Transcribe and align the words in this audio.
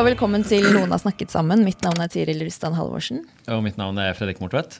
Og 0.00 0.06
velkommen 0.06 0.40
til 0.48 0.64
Noen 0.72 0.94
har 0.94 1.00
snakket 1.02 1.28
sammen. 1.28 1.60
Mitt 1.66 1.82
navn 1.84 2.00
er 2.00 2.08
Tiril 2.08 2.40
Rustan 2.46 2.72
Halvorsen. 2.72 3.18
Og 3.52 3.60
mitt 3.60 3.76
navn 3.76 3.98
er 4.00 4.14
Fredrik 4.16 4.38
Mortvedt. 4.40 4.78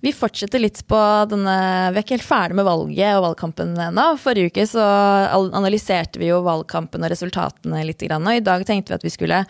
Vi 0.00 0.12
fortsetter 0.16 0.62
litt 0.62 0.80
på 0.88 0.98
denne 1.28 1.54
Vi 1.92 1.98
er 1.98 2.04
ikke 2.04 2.16
helt 2.16 2.24
ferdig 2.24 2.56
med 2.56 2.64
valget 2.64 3.18
og 3.18 3.24
valgkampen 3.26 3.74
ennå. 3.84 4.06
Forrige 4.20 4.48
uke 4.48 4.64
så 4.68 4.80
analyserte 4.80 6.20
vi 6.22 6.30
jo 6.30 6.40
valgkampen 6.46 7.04
og 7.04 7.12
resultatene 7.12 7.82
litt. 7.84 8.00
Og 8.00 8.30
i 8.32 8.44
dag 8.44 8.64
tenkte 8.64 8.94
vi 8.94 8.96
at 8.96 9.04
vi 9.04 9.12
skulle 9.12 9.42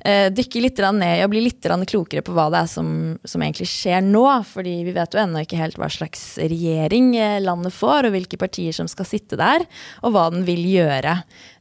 eh, 0.00 0.30
dykke 0.32 0.64
litt 0.64 0.80
ned 0.96 1.24
og 1.26 1.32
bli 1.34 1.44
litt 1.44 1.68
klokere 1.92 2.24
på 2.24 2.32
hva 2.32 2.48
det 2.54 2.62
er 2.62 2.70
som, 2.72 2.88
som 3.20 3.44
egentlig 3.44 3.68
skjer 3.68 4.00
nå. 4.06 4.24
Fordi 4.48 4.78
vi 4.88 4.96
vet 4.96 5.12
jo 5.12 5.20
ennå 5.20 5.44
ikke 5.44 5.60
helt 5.60 5.76
hva 5.80 5.90
slags 5.92 6.24
regjering 6.40 7.12
eh, 7.18 7.38
landet 7.44 7.76
får, 7.76 8.08
og 8.08 8.16
hvilke 8.16 8.40
partier 8.40 8.72
som 8.72 8.88
skal 8.88 9.08
sitte 9.08 9.36
der, 9.36 9.68
og 10.00 10.16
hva 10.16 10.28
den 10.32 10.48
vil 10.48 10.64
gjøre. 10.72 11.18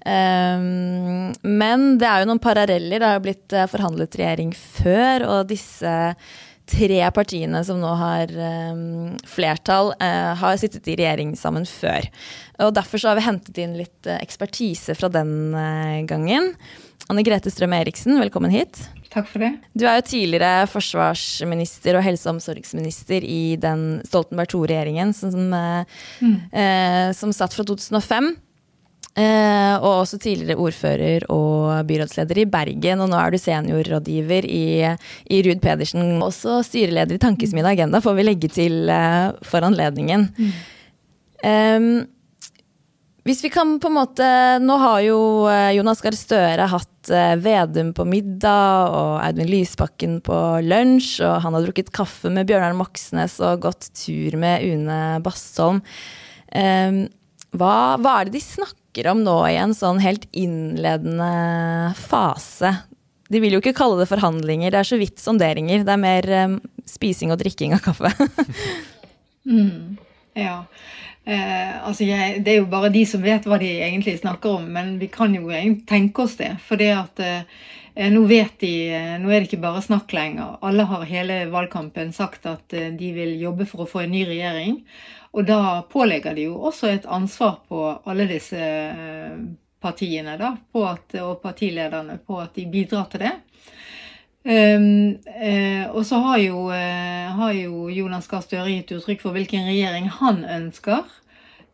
Um, 0.07 1.33
men 1.43 1.97
det 1.99 2.07
er 2.07 2.23
jo 2.23 2.29
noen 2.29 2.39
paralleller. 2.39 2.95
Det 3.01 3.07
har 3.09 3.17
jo 3.17 3.27
blitt 3.27 3.51
eh, 3.51 3.67
forhandlet 3.67 4.15
regjering 4.15 4.55
før, 4.55 5.27
og 5.33 5.49
disse 5.51 5.95
tre 6.67 6.99
partiene 7.15 7.61
som 7.65 7.79
nå 7.81 7.93
har 7.99 8.31
um, 8.35 9.15
flertall, 9.27 9.93
uh, 10.01 10.33
har 10.39 10.59
sittet 10.59 10.87
i 10.91 10.97
regjering 10.99 11.33
sammen 11.39 11.65
før. 11.67 12.09
Og 12.63 12.73
Derfor 12.75 13.01
så 13.01 13.11
har 13.11 13.19
vi 13.19 13.25
hentet 13.27 13.61
inn 13.63 13.77
litt 13.79 14.09
uh, 14.09 14.17
ekspertise 14.19 14.97
fra 14.97 15.09
den 15.11 15.55
uh, 15.55 16.03
gangen. 16.09 16.53
Anne 17.07 17.23
Grete 17.23 17.51
Strøm 17.53 17.75
Eriksen, 17.77 18.17
velkommen 18.19 18.51
hit. 18.51 18.81
Takk 19.13 19.29
for 19.31 19.41
det. 19.41 19.53
Du 19.71 19.85
er 19.87 20.01
jo 20.01 20.07
tidligere 20.09 20.67
forsvarsminister 20.69 21.95
og 21.95 22.03
helse- 22.03 22.27
og 22.27 22.35
omsorgsminister 22.35 23.23
i 23.23 23.55
den 23.61 24.01
Stoltenberg 24.05 24.51
II-regjeringen 24.51 25.15
som, 25.15 25.47
mm. 25.47 26.35
som 27.15 27.31
satt 27.33 27.55
fra 27.55 27.63
2005. 27.65 28.33
Eh, 29.17 29.75
og 29.81 30.03
også 30.03 30.19
tidligere 30.21 30.61
ordfører 30.61 31.23
og 31.33 31.87
byrådsleder 31.89 32.43
i 32.43 32.49
Bergen. 32.53 33.01
Og 33.01 33.09
nå 33.09 33.17
er 33.17 33.33
du 33.33 33.39
seniorrådgiver 33.41 34.45
i, 34.45 34.67
i 35.33 35.39
Ruud 35.47 35.63
Pedersen. 35.63 36.19
Også 36.21 36.59
styreleder 36.67 37.17
i 37.17 37.23
Tankesmien 37.23 37.65
Agenda, 37.65 38.01
får 38.03 38.19
vi 38.19 38.27
legge 38.27 38.51
til 38.53 38.85
eh, 38.93 39.31
for 39.47 39.65
anledningen. 39.65 40.29
Mm. 40.37 40.53
Eh, 41.49 41.89
hvis 43.27 43.41
vi 43.43 43.51
kan 43.51 43.73
på 43.83 43.89
en 43.89 43.95
måte 43.97 44.27
Nå 44.63 44.77
har 44.79 45.01
jo 45.03 45.17
eh, 45.51 45.73
Jonas 45.75 45.99
Gahr 45.99 46.15
Støre 46.15 46.69
hatt 46.71 47.09
Vedum 47.41 47.93
på 47.95 48.05
middag 48.07 48.93
og 48.95 49.13
Audun 49.23 49.47
Lysbakken 49.47 50.17
på 50.23 50.37
lunsj, 50.63 51.21
og 51.23 51.37
han 51.45 51.55
har 51.55 51.63
drukket 51.63 51.93
kaffe 51.95 52.31
med 52.33 52.49
Bjørnar 52.49 52.75
Moxnes 52.75 53.37
og 53.39 53.63
gått 53.63 53.87
tur 53.95 54.35
med 54.39 54.65
Une 54.67 54.97
Bastholm. 55.23 55.79
Hva, 56.51 57.71
hva 57.95 58.17
er 58.17 58.27
det 58.27 58.35
de 58.35 58.43
snakker 58.43 58.86
snakker 58.97 59.11
om 59.11 59.23
nå 59.23 59.47
i 59.47 59.57
en 59.57 59.73
sånn 59.73 59.99
helt 60.01 60.25
innledende 60.33 61.93
fase. 61.95 62.83
De 63.29 63.39
vil 63.39 63.53
jo 63.53 63.59
ikke 63.61 63.75
kalle 63.75 63.99
det 63.99 64.09
forhandlinger, 64.09 64.71
det 64.71 64.79
er 64.79 64.87
så 64.87 64.97
vidt 64.97 65.19
sonderinger. 65.19 65.83
Det 65.85 65.93
er 65.93 66.01
mer 66.01 66.25
um, 66.47 66.59
spising 66.85 67.31
og 67.31 67.37
drikking 67.37 67.75
av 67.75 67.83
kaffe. 67.83 68.09
mm, 69.45 69.97
ja. 70.33 70.65
Eh, 71.27 71.85
altså 71.85 72.07
jeg, 72.07 72.41
det 72.41 72.53
er 72.53 72.61
jo 72.61 72.69
bare 72.71 72.89
de 72.89 73.03
som 73.05 73.21
vet 73.21 73.45
hva 73.45 73.59
de 73.59 73.69
egentlig 73.83 74.17
snakker 74.21 74.61
om, 74.61 74.65
men 74.71 74.97
vi 74.97 75.09
kan 75.11 75.35
jo 75.35 75.51
egentlig 75.51 75.85
tenke 75.85 76.23
oss 76.23 76.37
det. 76.39 76.55
For 76.65 76.79
det 76.79 76.93
at 76.95 77.19
eh, 77.19 77.43
nå 77.97 78.23
vet 78.29 78.59
de 78.61 78.71
eh, 78.93 79.13
Nå 79.21 79.31
er 79.31 79.41
det 79.41 79.49
ikke 79.49 79.63
bare 79.63 79.81
snakk 79.81 80.13
lenger. 80.13 80.57
Alle 80.61 80.85
har 80.89 81.05
hele 81.09 81.39
valgkampen 81.49 82.11
sagt 82.13 82.45
at 82.45 82.73
eh, 82.77 82.91
de 82.93 83.11
vil 83.15 83.37
jobbe 83.41 83.65
for 83.69 83.83
å 83.83 83.89
få 83.89 84.03
en 84.03 84.13
ny 84.13 84.25
regjering. 84.29 84.81
Og 85.33 85.47
da 85.47 85.81
pålegger 85.89 86.37
de 86.37 86.47
jo 86.47 86.59
også 86.69 86.91
et 86.91 87.07
ansvar 87.09 87.59
på 87.69 87.81
alle 88.05 88.27
disse 88.29 88.61
eh, 88.61 89.39
partiene 89.81 90.37
da, 90.37 90.53
at, 90.87 91.17
og 91.21 91.41
partilederne 91.41 92.19
på 92.25 92.39
at 92.41 92.55
de 92.57 92.65
bidrar 92.69 93.09
til 93.11 93.25
det. 93.25 93.35
Um, 94.47 95.17
uh, 95.27 95.89
og 95.91 96.05
så 96.07 96.21
har 96.23 96.37
jo, 96.39 96.69
uh, 96.71 97.33
har 97.35 97.51
jo 97.51 97.89
Jonas 97.91 98.29
Gahr 98.31 98.45
Støre 98.45 98.71
gitt 98.71 98.93
uttrykk 98.95 99.25
for 99.25 99.35
hvilken 99.35 99.67
regjering 99.67 100.07
han 100.21 100.45
ønsker. 100.47 101.03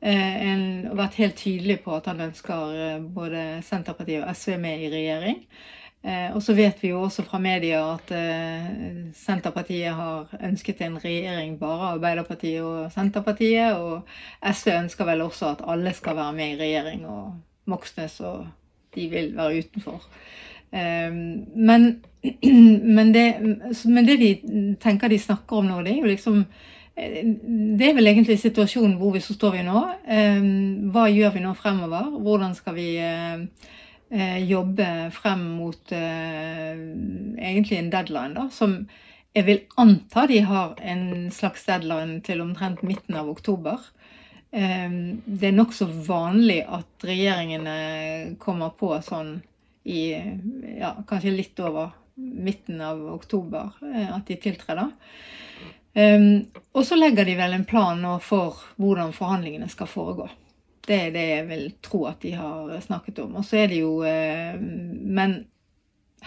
Uh, 0.02 0.34
en, 0.50 0.64
vært 0.98 1.20
helt 1.22 1.38
tydelig 1.38 1.84
på 1.86 1.94
at 1.94 2.10
han 2.10 2.24
ønsker 2.26 3.06
både 3.14 3.62
Senterpartiet 3.68 4.26
og 4.26 4.34
SV 4.34 4.58
med 4.64 4.88
i 4.88 4.90
regjering. 4.96 5.38
Eh, 6.04 6.36
og 6.36 6.42
så 6.44 6.52
vet 6.54 6.82
vi 6.84 6.90
jo 6.90 7.02
også 7.06 7.24
fra 7.24 7.40
media 7.40 7.80
at 7.94 8.10
eh, 8.12 8.66
Senterpartiet 9.16 9.96
har 9.96 10.34
ønsket 10.44 10.82
en 10.84 10.98
regjering 11.00 11.56
bare 11.62 11.94
Arbeiderpartiet 11.94 12.60
og 12.62 12.92
Senterpartiet. 12.92 13.78
Og 13.80 14.02
SV 14.44 14.74
ønsker 14.82 15.08
vel 15.08 15.24
også 15.24 15.54
at 15.54 15.64
alle 15.68 15.94
skal 15.96 16.18
være 16.20 16.34
med 16.36 16.56
i 16.56 16.60
regjering, 16.60 17.06
og 17.08 17.32
Moxnes 17.72 18.20
og 18.20 18.48
de 18.96 19.08
vil 19.10 19.32
være 19.38 19.64
utenfor. 19.64 20.04
Eh, 20.76 21.16
men, 21.72 21.88
men, 22.98 23.14
det, 23.16 23.28
men 23.86 24.08
det 24.08 24.20
de 24.20 24.34
tenker 24.84 25.08
de 25.08 25.20
snakker 25.20 25.62
om 25.64 25.72
nå, 25.72 25.82
det 25.88 25.96
er 25.96 26.04
jo 26.04 26.12
liksom 26.12 26.46
det 26.94 27.88
er 27.88 27.96
vel 27.98 28.06
egentlig 28.06 28.36
situasjonen 28.38 29.00
hvor 29.00 29.16
vi 29.16 29.20
så 29.26 29.34
står 29.34 29.56
vi 29.56 29.62
nå. 29.66 29.80
Hva 30.94 31.08
gjør 31.10 31.32
vi 31.34 31.42
nå 31.42 31.56
fremover? 31.58 32.12
Hvordan 32.22 32.54
skal 32.54 32.76
vi 32.78 32.86
eh, 33.02 33.72
jobbe 34.14 34.88
frem 35.16 35.42
mot 35.58 35.92
eh, 35.96 36.74
egentlig 37.40 37.80
en 37.80 37.90
deadline, 37.94 38.34
da, 38.38 38.48
som 38.54 38.84
jeg 39.34 39.48
vil 39.48 39.64
anta 39.82 40.28
de 40.30 40.44
har 40.46 40.76
en 40.86 41.32
slags 41.34 41.66
deadline 41.66 42.20
til 42.26 42.44
omtrent 42.44 42.84
midten 42.86 43.18
av 43.18 43.32
oktober. 43.32 43.82
Eh, 44.54 45.00
det 45.26 45.50
er 45.50 45.58
nokså 45.58 45.90
vanlig 46.06 46.62
at 46.68 47.08
regjeringene 47.10 48.38
kommer 48.44 48.76
på 48.78 48.94
sånn 49.06 49.40
i 49.84 50.04
ja, 50.14 50.94
kanskje 51.08 51.34
litt 51.34 51.60
over 51.60 51.92
midten 52.16 52.82
av 52.82 53.02
oktober 53.16 53.74
eh, 53.82 54.14
at 54.14 54.30
de 54.30 54.38
tiltrer. 54.40 54.86
Um, 55.94 56.48
og 56.74 56.86
så 56.88 56.98
legger 56.98 57.28
de 57.28 57.36
vel 57.38 57.54
en 57.54 57.68
plan 57.70 58.00
nå 58.02 58.16
for 58.26 58.62
hvordan 58.82 59.12
forhandlingene 59.14 59.70
skal 59.70 59.90
foregå. 59.90 60.26
Det 60.88 60.96
er 60.96 61.12
det 61.16 61.28
jeg 61.30 61.44
vil 61.48 61.68
tro 61.84 62.06
at 62.10 62.24
de 62.24 62.34
har 62.36 62.80
snakket 62.84 63.20
om. 63.24 63.36
Og 63.40 63.46
så 63.46 63.64
er 63.64 63.68
det 63.72 63.80
jo 63.80 64.02
eh, 64.04 64.60
Men 64.60 65.46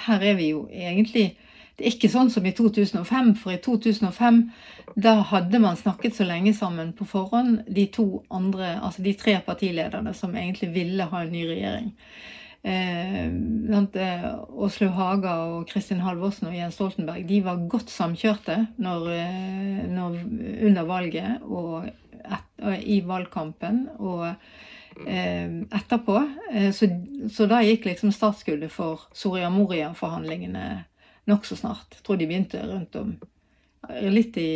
her 0.06 0.20
er 0.20 0.34
vi 0.34 0.50
jo 0.50 0.68
egentlig 0.72 1.36
Det 1.76 1.84
er 1.84 1.92
ikke 1.92 2.08
sånn 2.08 2.30
som 2.32 2.46
i 2.48 2.54
2005, 2.56 3.34
for 3.36 3.52
i 3.52 3.60
2005 3.60 4.38
da 4.96 5.18
hadde 5.28 5.58
man 5.60 5.76
snakket 5.76 6.16
så 6.16 6.24
lenge 6.24 6.54
sammen 6.56 6.94
på 6.96 7.04
forhånd, 7.04 7.66
de 7.68 7.84
to 7.92 8.22
andre, 8.32 8.78
altså 8.80 9.02
de 9.04 9.12
tre 9.12 9.34
partilederne 9.44 10.14
som 10.16 10.32
egentlig 10.32 10.70
ville 10.72 11.04
ha 11.10 11.20
en 11.20 11.34
ny 11.34 11.42
regjering. 11.50 11.90
Eh, 12.66 13.28
Åslaug 14.56 14.96
Haga 14.96 15.34
og 15.52 15.68
Kristin 15.68 16.00
Halvorsen 16.02 16.48
og 16.48 16.56
Jens 16.56 16.74
Stoltenberg 16.74 17.28
de 17.28 17.42
var 17.44 17.60
godt 17.70 17.92
samkjørte 17.92 18.56
når, 18.82 19.04
eh, 19.12 19.84
når, 19.92 20.16
under 20.66 20.88
valget 20.88 21.44
og 21.44 21.86
et, 22.26 22.80
i 22.82 23.00
valgkampen 23.06 23.84
og 23.98 24.26
eh, 24.30 25.46
etterpå. 25.78 26.18
Eh, 26.52 26.70
så, 26.74 26.90
så, 27.32 27.48
da 27.50 27.62
gikk 27.64 27.88
liksom 27.90 28.14
startskuddet 28.14 28.72
for 28.72 29.06
Soria 29.16 29.50
Moria-forhandlingene 29.52 30.66
nokså 31.30 31.58
snart. 31.58 31.98
Jeg 31.98 32.06
tror 32.06 32.20
de 32.20 32.28
begynte 32.30 32.62
rundt 32.66 32.98
om 33.00 33.16
litt 34.10 34.36
i 34.40 34.50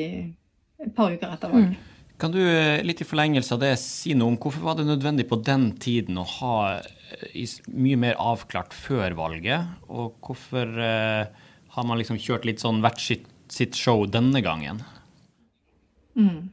et 0.80 0.92
par 0.96 1.12
uker 1.12 1.30
etter 1.34 1.52
valg. 1.52 1.72
Mm. 1.72 1.90
Kan 2.20 2.34
du 2.34 2.40
eh, 2.44 2.82
litt 2.84 3.00
i 3.00 3.08
forlengelse 3.08 3.54
av 3.56 3.62
det 3.62 3.74
si 3.80 4.12
noe 4.12 4.34
om 4.34 4.38
hvorfor 4.40 4.66
var 4.66 4.76
det 4.76 4.88
nødvendig 4.88 5.24
på 5.30 5.38
den 5.44 5.70
tiden 5.80 6.18
å 6.20 6.26
ha 6.28 6.56
eh, 6.76 7.54
mye 7.72 8.00
mer 8.00 8.18
avklart 8.20 8.76
før 8.76 9.16
valget, 9.16 9.70
og 9.88 10.18
hvorfor 10.26 10.74
eh, 10.84 11.46
har 11.76 11.86
man 11.88 12.00
liksom 12.00 12.20
kjørt 12.20 12.44
litt 12.48 12.60
sånn 12.60 12.82
hvert 12.84 13.00
sitt, 13.00 13.24
sitt 13.48 13.78
show 13.78 14.04
denne 14.04 14.42
gangen? 14.44 14.82
Mm. 16.18 16.50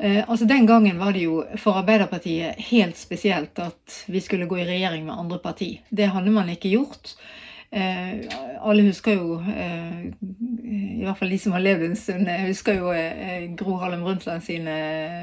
Eh, 0.00 0.24
altså 0.26 0.44
Den 0.48 0.66
gangen 0.66 0.98
var 0.98 1.12
det 1.12 1.26
jo 1.26 1.42
for 1.60 1.76
Arbeiderpartiet 1.82 2.60
helt 2.70 2.96
spesielt 2.96 3.58
at 3.60 4.00
vi 4.08 4.20
skulle 4.24 4.48
gå 4.48 4.56
i 4.58 4.64
regjering 4.68 5.04
med 5.06 5.18
andre 5.18 5.38
parti. 5.38 5.74
Det 5.90 6.08
hadde 6.08 6.32
man 6.32 6.48
ikke 6.48 6.72
gjort. 6.72 7.14
Eh, 7.70 8.24
alle 8.60 8.82
husker 8.82 9.14
jo, 9.14 9.36
eh, 9.46 10.08
i 10.98 11.04
hvert 11.04 11.18
fall 11.20 11.30
de 11.30 11.38
som 11.38 11.52
har 11.54 11.62
levd 11.62 11.84
en 11.86 11.94
stund, 11.96 12.30
husker 12.48 12.80
jo 12.80 12.90
eh, 12.90 13.44
Gro 13.54 13.76
Harlem 13.78 14.02
Brundtland 14.02 14.42
sine 14.42 14.74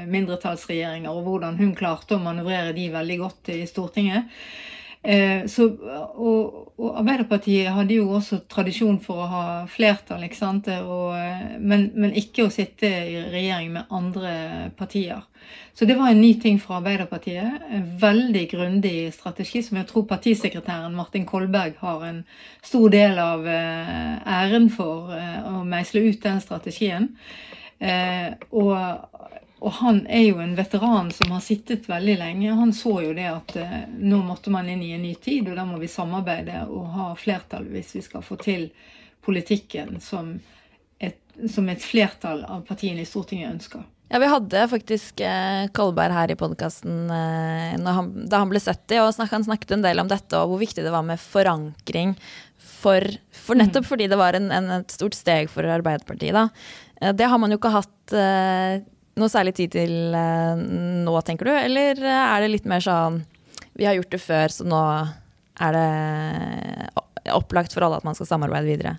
mindretallsregjeringer 0.08 1.12
og 1.12 1.26
hvordan 1.26 1.58
hun 1.58 1.74
klarte 1.76 2.16
å 2.16 2.22
manøvrere 2.22 2.72
de 2.76 2.86
veldig 2.94 3.18
godt 3.20 3.52
i 3.52 3.60
Stortinget. 3.68 4.30
Eh, 5.02 5.46
så, 5.46 5.68
og, 6.18 6.72
og, 6.74 6.88
Arbeiderpartiet 6.98 7.70
hadde 7.70 8.00
jo 8.00 8.08
også 8.18 8.40
tradisjon 8.50 8.98
for 9.00 9.22
å 9.22 9.28
ha 9.30 9.42
flertall, 9.70 10.24
ikke 10.26 10.38
sant? 10.38 10.70
Og, 10.82 11.14
men, 11.62 11.88
men, 11.94 12.14
ikke 12.18 12.48
å 12.48 12.52
sitte 12.52 12.90
i 13.06 13.20
regjering 13.30 13.70
med 13.76 13.94
andre 13.94 14.32
partier. 14.78 15.22
Så 15.78 15.86
det 15.86 15.94
var 15.96 16.10
en 16.10 16.20
ny 16.20 16.32
ting 16.42 16.58
for 16.60 16.80
Arbeiderpartiet. 16.80 17.68
En 17.70 17.86
veldig 18.00 18.44
grundig 18.50 18.96
strategi 19.14 19.62
som 19.62 19.78
jeg 19.78 19.88
tror 19.88 20.08
partisekretæren 20.10 20.96
Martin 20.98 21.28
Kolberg 21.28 21.78
har 21.84 22.02
en 22.08 22.24
stor 22.66 22.90
del 22.92 23.22
av 23.22 23.46
eh, 23.46 24.16
æren 24.42 24.66
for 24.74 25.14
eh, 25.14 25.38
å 25.46 25.62
meisle 25.68 26.02
ut 26.10 26.20
den 26.26 26.42
strategien. 26.42 27.12
Og 27.78 28.72
og 29.58 29.72
han 29.80 30.04
er 30.06 30.28
jo 30.28 30.38
en 30.42 30.54
veteran 30.58 31.10
som 31.14 31.32
har 31.34 31.42
sittet 31.42 31.88
veldig 31.90 32.14
lenge. 32.20 32.54
Han 32.54 32.72
så 32.76 33.00
jo 33.02 33.14
det 33.16 33.26
at 33.30 33.56
eh, 33.58 33.80
nå 33.98 34.20
måtte 34.26 34.52
man 34.54 34.68
inn 34.70 34.84
i 34.86 34.92
en 34.94 35.02
ny 35.02 35.14
tid, 35.18 35.50
og 35.50 35.58
da 35.58 35.66
må 35.66 35.80
vi 35.82 35.90
samarbeide 35.90 36.64
og 36.70 36.86
ha 36.94 37.10
flertall 37.18 37.66
hvis 37.72 37.96
vi 37.96 38.04
skal 38.06 38.22
få 38.22 38.38
til 38.42 38.68
politikken 39.26 39.98
som 40.00 40.36
et, 41.02 41.18
som 41.50 41.68
et 41.68 41.82
flertall 41.82 42.44
av 42.46 42.62
partiene 42.68 43.02
i 43.02 43.08
Stortinget 43.08 43.50
ønsker. 43.56 43.86
Ja, 44.08 44.20
Vi 44.22 44.28
hadde 44.30 44.68
faktisk 44.70 45.20
eh, 45.20 45.66
Kolberg 45.76 46.14
her 46.16 46.30
i 46.32 46.36
podkasten 46.38 47.10
eh, 47.12 47.74
da 47.82 47.92
han 48.40 48.52
ble 48.52 48.60
70, 48.62 49.02
og 49.02 49.10
snak, 49.16 49.32
han 49.34 49.44
snakket 49.44 49.74
en 49.76 49.84
del 49.84 50.00
om 50.00 50.08
dette 50.08 50.38
og 50.38 50.52
hvor 50.52 50.62
viktig 50.62 50.86
det 50.86 50.94
var 50.94 51.04
med 51.04 51.20
forankring. 51.20 52.14
For, 52.78 53.02
for 53.34 53.58
nettopp 53.58 53.84
mm. 53.84 53.88
fordi 53.88 54.06
det 54.06 54.16
var 54.20 54.36
en, 54.38 54.52
en, 54.54 54.70
et 54.78 54.94
stort 54.94 55.16
steg 55.18 55.50
for 55.50 55.66
Arbeiderpartiet. 55.66 56.36
da. 56.36 56.46
Eh, 57.02 57.12
det 57.12 57.28
har 57.28 57.42
man 57.42 57.52
jo 57.52 57.58
ikke 57.60 57.74
hatt 57.74 58.14
eh, 58.16 58.86
noe 59.18 59.32
særlig 59.32 59.54
tid 59.58 59.74
til 59.74 60.14
uh, 60.14 60.54
nå, 60.58 61.14
tenker 61.26 61.50
du? 61.50 61.54
Eller 61.56 61.98
er 62.02 62.44
det 62.44 62.52
litt 62.52 62.68
mer 62.70 62.84
sånn 62.84 63.22
vi 63.78 63.86
har 63.86 63.94
gjort 63.94 64.14
det 64.14 64.18
før, 64.22 64.50
så 64.50 64.64
nå 64.66 64.78
er 65.62 65.76
det 65.76 67.34
opplagt 67.34 67.74
for 67.74 67.86
alle 67.86 68.00
at 68.00 68.06
man 68.06 68.16
skal 68.18 68.26
samarbeide 68.30 68.66
videre? 68.66 68.96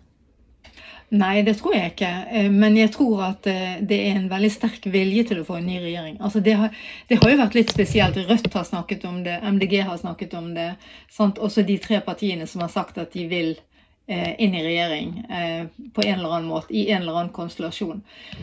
Nei, 1.10 1.42
det 1.42 1.56
tror 1.58 1.74
jeg 1.74 1.96
ikke. 1.96 2.10
Eh, 2.38 2.50
men 2.54 2.76
jeg 2.78 2.92
tror 2.94 3.24
at 3.32 3.48
eh, 3.50 3.80
det 3.82 3.98
er 4.06 4.20
en 4.20 4.28
veldig 4.30 4.52
sterk 4.54 4.84
vilje 4.94 5.24
til 5.32 5.40
å 5.42 5.46
få 5.48 5.58
en 5.58 5.66
ny 5.66 5.80
regjering. 5.82 6.20
Altså 6.22 6.42
det, 6.46 6.54
har, 6.60 6.76
det 7.10 7.18
har 7.18 7.34
jo 7.34 7.40
vært 7.40 7.58
litt 7.58 7.74
spesielt. 7.74 8.20
Rødt 8.30 8.54
har 8.54 8.68
snakket 8.68 9.08
om 9.10 9.24
det, 9.26 9.40
MDG 9.42 9.80
har 9.88 9.98
snakket 9.98 10.36
om 10.38 10.52
det. 10.54 10.70
Sant? 11.10 11.42
Også 11.42 11.66
de 11.66 11.80
tre 11.82 11.98
partiene 12.06 12.46
som 12.48 12.62
har 12.62 12.70
sagt 12.74 13.02
at 13.02 13.18
de 13.18 13.26
vil 13.32 13.56
Eh, 13.58 13.69
inn 14.10 14.56
i 14.56 14.64
regjering 14.64 15.18
eh, 15.30 15.66
på 15.94 16.02
en 16.02 16.20
eller 16.20 16.36
annen 16.36 16.50
måte, 16.50 16.74
i 16.74 16.92
en 16.92 17.02
eller 17.02 17.20
annen 17.20 17.34
konstellasjon. 17.34 18.02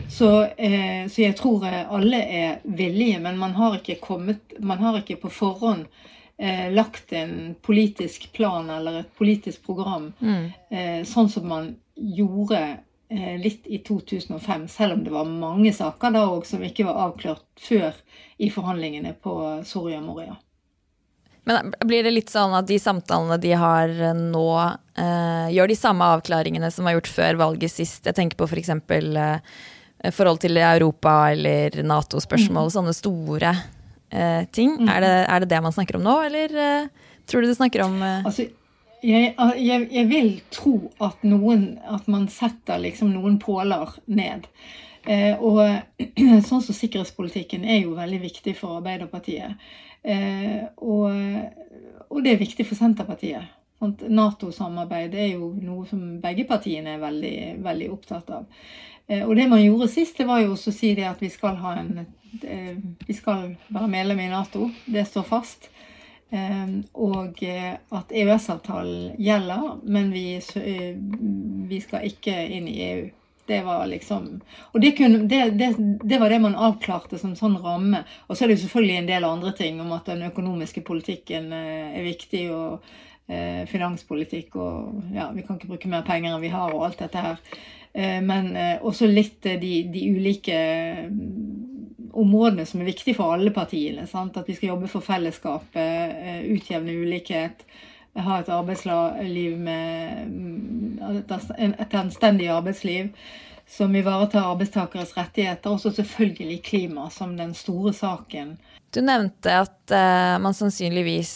Så, 0.09 0.43
eh, 0.43 1.07
så 1.07 1.21
jeg 1.21 1.35
tror 1.37 1.65
alle 1.67 2.21
er 2.23 2.59
villige, 2.63 3.19
men 3.19 3.37
man 3.37 3.55
har 3.57 3.75
ikke, 3.79 3.99
kommet, 4.03 4.55
man 4.59 4.79
har 4.83 5.01
ikke 5.01 5.19
på 5.25 5.33
forhånd 5.33 5.89
lagt 6.69 7.13
en 7.17 7.55
politisk 7.65 8.27
plan 8.31 8.67
eller 8.69 8.99
et 8.99 9.15
politisk 9.17 9.63
program, 9.65 10.11
mm. 10.19 10.43
sånn 11.09 11.31
som 11.33 11.47
man 11.49 11.71
gjorde 11.97 12.59
litt 13.41 13.65
i 13.65 13.79
2005, 13.81 14.67
selv 14.69 14.99
om 14.99 15.01
det 15.01 15.15
var 15.15 15.31
mange 15.31 15.73
saker 15.73 16.13
da 16.13 16.27
òg 16.29 16.45
som 16.45 16.61
ikke 16.61 16.85
var 16.85 17.07
avklart 17.07 17.47
før 17.57 17.97
i 18.37 18.51
forhandlingene 18.53 19.15
på 19.17 19.33
Soria 19.65 19.97
Moria. 20.05 20.37
Men 21.47 21.71
blir 21.87 22.03
det 22.03 22.11
litt 22.11 22.31
sånn 22.33 22.51
at 22.57 22.67
de 22.67 22.75
samtalene 22.81 23.39
de 23.39 23.53
har 23.55 23.91
nå, 24.19 24.47
eh, 24.99 25.47
gjør 25.55 25.71
de 25.71 25.79
samme 25.79 26.11
avklaringene 26.17 26.69
som 26.75 26.87
var 26.87 26.97
gjort 26.97 27.09
før 27.15 27.39
valget 27.39 27.71
sist? 27.71 28.03
Jeg 28.03 28.17
tenker 28.17 28.39
på 28.39 28.49
f.eks. 28.49 28.73
For 28.83 29.19
eh, 29.23 30.11
forhold 30.13 30.41
til 30.43 30.59
Europa 30.59 31.31
eller 31.31 31.79
Nato-spørsmål, 31.83 32.69
mm. 32.69 32.73
sånne 32.75 32.93
store 32.95 33.55
eh, 34.09 34.43
ting. 34.51 34.75
Mm. 34.77 34.89
Er, 34.89 35.01
det, 35.01 35.13
er, 35.25 35.39
det, 35.39 35.49
det 35.55 35.63
man 35.63 35.75
snakker 35.75 35.97
om 35.97 36.05
nå, 36.05 36.15
eller 36.27 36.57
eh, 36.63 37.11
tror 37.27 37.43
du 37.43 37.51
du 37.51 37.57
snakker 37.57 37.83
om 37.87 38.01
eh? 38.01 38.25
altså, 38.25 38.47
jeg, 39.05 39.33
jeg, 39.37 39.87
jeg, 39.93 40.05
vil 40.09 40.31
tro 40.53 40.75
at, 41.03 41.21
noen, 41.27 41.77
at 41.85 42.07
man 42.09 42.27
setter 42.33 42.81
liksom 42.81 43.13
noen 43.13 43.37
påler 43.41 43.93
ned. 44.09 44.47
Eh, 45.07 45.39
og 45.39 45.61
sånn 46.49 46.63
som 46.63 46.75
sikkerhetspolitikken 46.75 47.63
er 47.63 47.85
jo 47.85 47.95
veldig 47.97 48.19
viktig 48.25 48.53
for 48.59 48.81
Arbeiderpartiet. 48.81 49.55
Eh, 50.03 50.65
og, 50.83 51.13
og, 52.09 52.19
det 52.25 52.33
er 52.33 52.41
viktig 52.41 52.67
for 52.67 52.79
Senterpartiet. 52.79 53.53
Nato-samarbeid 53.79 55.15
er 55.15 55.29
jo 55.35 55.53
noe 55.61 55.85
som 55.87 56.01
begge 56.19 56.47
partiene 56.49 56.95
er 56.95 57.01
veldig, 57.03 57.37
veldig 57.63 57.89
opptatt 57.93 58.33
av. 58.35 58.49
Eh, 59.07 59.23
og 59.23 59.35
det 59.39 59.47
man 59.47 59.63
gjorde 59.63 59.89
sist, 59.93 60.17
det 60.19 60.27
var 60.27 60.43
jo 60.43 60.51
også 60.57 60.73
å 60.73 60.77
si 60.81 60.91
det 60.97 61.07
at 61.07 61.23
vi 61.23 61.31
skal, 61.31 61.59
ha 61.61 61.77
en, 61.79 62.03
vi 63.07 63.15
skal 63.15 63.53
være 63.71 63.91
medlem 63.93 64.25
i 64.25 64.31
Nato. 64.33 64.67
Det 64.85 65.07
står 65.07 65.27
fast. 65.29 65.71
Og 66.27 67.37
at 67.47 68.09
EØS-avtalen 68.11 69.13
gjelder, 69.15 69.77
men 69.87 70.09
vi, 70.11 70.25
vi 71.71 71.79
skal 71.79 72.09
ikke 72.09 72.35
inn 72.57 72.67
i 72.67 72.81
EU. 72.89 73.05
Det 73.47 73.61
var 73.63 73.85
liksom 73.87 74.41
Og 74.73 74.81
det, 74.81 74.91
kunne, 74.97 75.23
det, 75.27 75.41
det, 75.55 75.69
det, 76.03 76.19
var 76.19 76.29
det 76.29 76.39
man 76.43 76.55
avklarte 76.55 77.19
som 77.19 77.35
sånn 77.39 77.57
ramme. 77.63 78.03
Og 78.27 78.35
så 78.35 78.43
er 78.43 78.51
det 78.51 78.57
jo 78.57 78.65
selvfølgelig 78.65 78.97
en 79.01 79.11
del 79.11 79.27
andre 79.27 79.53
ting 79.55 79.79
om 79.81 79.93
at 79.95 80.09
den 80.11 80.25
økonomiske 80.27 80.83
politikken 80.87 81.53
eh, 81.55 81.95
er 81.95 82.07
viktig, 82.07 82.43
og 82.51 82.83
eh, 83.31 83.63
finanspolitikk 83.69 84.55
og 84.59 85.15
ja, 85.15 85.29
vi 85.35 85.45
kan 85.47 85.57
ikke 85.57 85.71
bruke 85.71 85.91
mer 85.91 86.05
penger 86.07 86.33
enn 86.33 86.43
vi 86.43 86.53
har, 86.53 86.75
og 86.75 86.87
alt 86.89 87.03
dette 87.05 87.23
her. 87.23 87.41
Eh, 87.93 88.19
men 88.23 88.51
eh, 88.55 88.75
også 88.83 89.09
litt 89.09 89.47
eh, 89.47 89.59
de, 89.61 89.73
de 89.93 90.05
ulike 90.11 90.59
mm, 91.07 92.11
områdene 92.17 92.65
som 92.67 92.81
er 92.81 92.91
viktige 92.91 93.17
for 93.17 93.37
alle 93.37 93.53
partiene. 93.55 94.07
Sant? 94.09 94.37
At 94.37 94.49
vi 94.49 94.57
skal 94.57 94.73
jobbe 94.73 94.91
for 94.91 95.05
fellesskapet, 95.05 96.17
eh, 96.19 96.41
utjevne 96.55 96.99
ulikhet 97.03 97.63
ha 98.23 98.39
et 98.41 98.49
arbeidsliv 98.49 99.57
med 99.59 100.31
mm, 100.31 101.25
et 101.81 101.97
anstendig 101.97 102.49
arbeidsliv 102.53 103.11
som 103.67 103.95
ivaretar 103.95 104.47
arbeidstakeres 104.47 105.11
rettigheter, 105.17 105.75
og 105.75 105.95
selvfølgelig 105.95 106.61
klima 106.63 107.09
som 107.11 107.35
den 107.37 107.53
store 107.57 107.91
saken. 107.93 108.55
Du 108.95 109.01
nevnte 109.03 109.51
at 109.65 109.91
uh, 109.91 110.37
man 110.39 110.55
sannsynligvis 110.55 111.33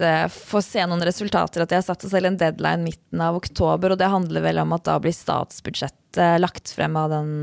uh, 0.00 0.24
får 0.32 0.64
se 0.64 0.86
noen 0.88 1.04
resultater, 1.04 1.62
at 1.64 1.72
de 1.72 1.76
har 1.76 1.84
satt 1.84 2.06
seg 2.06 2.14
selv 2.14 2.30
en 2.30 2.40
deadline 2.40 2.86
midten 2.86 3.20
av 3.20 3.36
oktober, 3.36 3.92
og 3.92 4.00
det 4.00 4.08
handler 4.08 4.46
vel 4.46 4.62
om 4.64 4.72
at 4.76 4.86
da 4.88 4.96
blir 5.02 5.12
statsbudsjettet 5.14 6.40
lagt 6.40 6.72
frem 6.72 6.96
av 6.96 7.12
den 7.12 7.34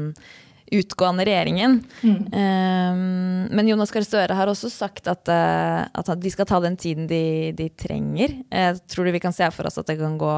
utgående 0.71 1.25
regjeringen. 1.25 1.83
Mm. 2.01 2.17
Um, 2.31 3.47
men 3.51 3.67
Jonas 3.67 3.91
Gahr 3.91 4.05
Støre 4.07 4.35
har 4.37 4.47
også 4.47 4.69
sagt 4.71 5.09
at, 5.11 5.27
uh, 5.27 5.83
at, 5.91 6.11
de 6.21 6.31
skal 6.31 6.47
ta 6.47 6.61
den 6.63 6.77
tiden 6.79 7.09
de, 7.11 7.51
de 7.57 7.67
trenger. 7.75 8.37
Uh, 8.47 8.71
tror 8.87 9.07
du 9.07 9.11
vi 9.11 9.23
kan 9.23 9.35
se 9.35 9.49
for 9.51 9.67
oss 9.67 9.81
at 9.81 9.91
det 9.91 9.97
kan 9.99 10.15
gå 10.21 10.35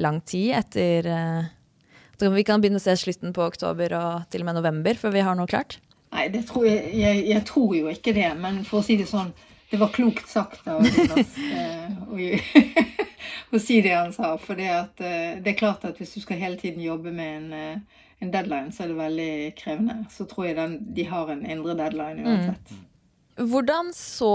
lang 0.00 0.22
tid 0.24 0.54
etter 0.56 1.08
uh, 1.12 1.44
At 2.16 2.24
vi 2.32 2.46
kan 2.48 2.64
begynne 2.64 2.80
å 2.80 2.82
se 2.82 2.96
slutten 2.96 3.36
på 3.36 3.44
oktober 3.44 3.92
og 3.98 4.24
til 4.32 4.42
og 4.42 4.48
med 4.48 4.58
november 4.58 4.96
før 4.98 5.14
vi 5.14 5.26
har 5.26 5.36
noe 5.36 5.50
klart? 5.50 5.78
Nei, 6.16 6.30
det 6.32 6.46
tror 6.48 6.64
jeg, 6.64 6.88
jeg, 6.96 7.20
jeg 7.28 7.44
tror 7.46 7.76
jo 7.76 7.92
ikke 7.92 8.16
det. 8.16 8.32
Men 8.40 8.64
for 8.64 8.80
å 8.80 8.86
si 8.86 8.96
det 8.96 9.06
sånn, 9.10 9.34
det 9.68 9.76
var 9.76 9.92
klokt 9.92 10.32
sagt 10.32 10.64
av 10.64 10.80
Jonas 10.80 11.36
å 13.52 13.60
si 13.60 13.82
det 13.84 13.92
han 13.92 14.16
sa. 14.16 14.32
For 14.40 14.56
det, 14.56 14.72
at, 14.72 14.96
det 15.44 15.52
er 15.52 15.60
klart 15.60 15.84
at 15.84 16.00
hvis 16.00 16.16
du 16.16 16.24
skal 16.24 16.40
hele 16.40 16.56
tiden 16.56 16.80
jobbe 16.80 17.12
med 17.12 17.36
en 17.36 17.82
en 18.18 18.30
deadline, 18.34 18.72
så 18.74 18.84
er 18.84 18.92
det 18.92 18.98
veldig 18.98 19.32
krevende. 19.58 19.96
Så 20.10 20.26
tror 20.30 20.48
jeg 20.48 20.58
den, 20.58 20.78
de 20.94 21.06
har 21.06 21.32
en 21.32 21.44
indre 21.46 21.76
deadline 21.78 22.24
uansett. 22.24 22.72
Mm. 22.72 22.84
Hvordan 23.48 23.92
så, 23.94 24.32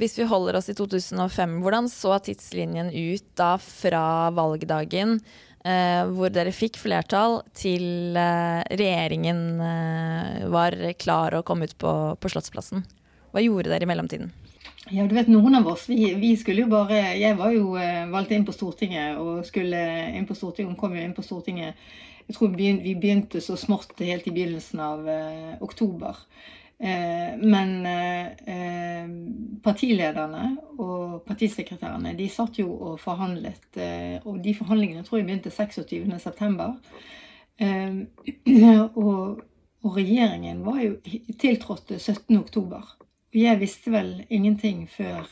hvis 0.00 0.16
vi 0.18 0.26
holder 0.26 0.58
oss 0.58 0.70
i 0.72 0.74
2005, 0.74 1.60
hvordan 1.62 1.86
så 1.90 2.16
tidslinjen 2.26 2.90
ut 2.90 3.26
da 3.38 3.52
fra 3.62 4.32
valgdagen, 4.34 5.20
eh, 5.62 6.02
hvor 6.10 6.32
dere 6.34 6.54
fikk 6.54 6.80
flertall, 6.82 7.38
til 7.54 8.18
eh, 8.18 8.64
regjeringen 8.74 9.44
eh, 9.62 10.48
var 10.50 10.74
klar 10.98 11.38
å 11.38 11.44
komme 11.46 11.70
ut 11.70 11.76
på, 11.78 11.92
på 12.18 12.32
Slottsplassen? 12.34 12.82
Hva 13.30 13.44
gjorde 13.44 13.70
dere 13.70 13.86
i 13.86 13.92
mellomtiden? 13.92 14.34
Ja, 14.90 15.06
du 15.06 15.14
vet, 15.14 15.30
Noen 15.30 15.58
av 15.58 15.66
oss 15.66 15.88
vi, 15.90 16.12
vi, 16.14 16.28
skulle 16.38 16.62
jo 16.62 16.70
bare 16.70 17.16
Jeg 17.18 17.34
var 17.38 17.50
jo 17.50 17.72
eh, 17.74 18.04
valgt 18.10 18.30
inn 18.34 18.44
på 18.46 18.54
Stortinget 18.54 19.18
og 19.18 19.46
skulle 19.46 19.80
inn 20.14 20.28
på 20.28 20.34
Stortinget, 20.38 20.78
kom 20.78 20.94
jo 20.94 21.02
inn 21.02 21.14
på 21.14 21.24
Stortinget 21.26 21.78
jeg 22.26 22.36
tror 22.36 22.54
vi 22.58 22.94
begynte 22.98 23.40
så 23.40 23.56
smått 23.58 24.00
helt 24.02 24.26
i 24.26 24.34
begynnelsen 24.34 24.80
av 24.82 25.08
eh, 25.08 25.52
oktober. 25.62 26.16
Eh, 26.78 27.36
men 27.40 27.86
eh, 27.86 29.06
partilederne 29.64 30.50
og 30.76 31.22
partisekretærene 31.24 32.12
de 32.18 32.28
satt 32.28 32.58
jo 32.60 32.68
og 32.74 33.00
forhandlet. 33.00 33.68
Eh, 33.78 34.18
og 34.26 34.42
de 34.44 34.54
forhandlingene 34.58 35.06
tror 35.06 35.20
jeg 35.20 35.28
begynte 35.30 35.54
26.9. 35.54 36.68
Eh, 37.62 38.00
og, 39.06 39.42
og 39.86 39.96
regjeringen 39.96 40.64
var 40.66 40.82
jo 40.82 40.96
tiltrådte 41.38 42.00
17.10. 42.02 42.58
Og 42.66 43.42
jeg 43.42 43.60
visste 43.60 43.92
vel 43.94 44.16
ingenting 44.28 44.88
før 44.90 45.28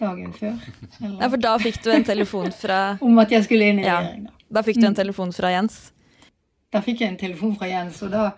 dagen 0.00 0.32
før. 0.32 0.56
Eller? 1.00 1.20
Ja, 1.20 1.28
For 1.28 1.40
da 1.40 1.56
fikk 1.60 1.82
du 1.84 1.90
en 1.92 2.04
telefon 2.04 2.52
fra 2.52 2.80
Om 3.06 3.22
at 3.22 3.32
jeg 3.32 3.46
skulle 3.46 3.70
inn 3.72 3.80
i 3.80 3.86
regjering, 3.86 4.26
da. 4.28 4.35
Da 4.48 4.62
fikk 4.62 4.78
du 4.80 4.86
en 4.86 4.94
mm. 4.94 5.00
telefon 5.00 5.32
fra 5.34 5.50
Jens? 5.54 5.80
Da 6.72 6.82
fikk 6.84 7.02
jeg 7.02 7.14
en 7.14 7.20
telefon 7.20 7.56
fra 7.58 7.68
Jens, 7.70 8.02
og 8.06 8.12
da 8.14 8.28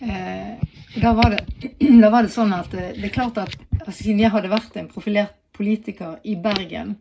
eh, 0.00 0.58
da, 1.00 1.12
var 1.12 1.30
det, 1.30 1.40
da 2.02 2.10
var 2.10 2.22
det, 2.22 2.34
sånn 2.34 2.54
at 2.54 2.74
eh, 2.74 2.92
det 2.98 3.08
er 3.08 3.14
klart 3.14 3.40
at 3.42 3.56
altså, 3.80 3.98
siden 4.02 4.22
jeg 4.22 4.34
hadde 4.34 4.52
vært 4.52 4.76
en 4.78 4.90
profilert 4.90 5.34
politiker 5.54 6.18
i 6.26 6.34
Bergen 6.42 6.96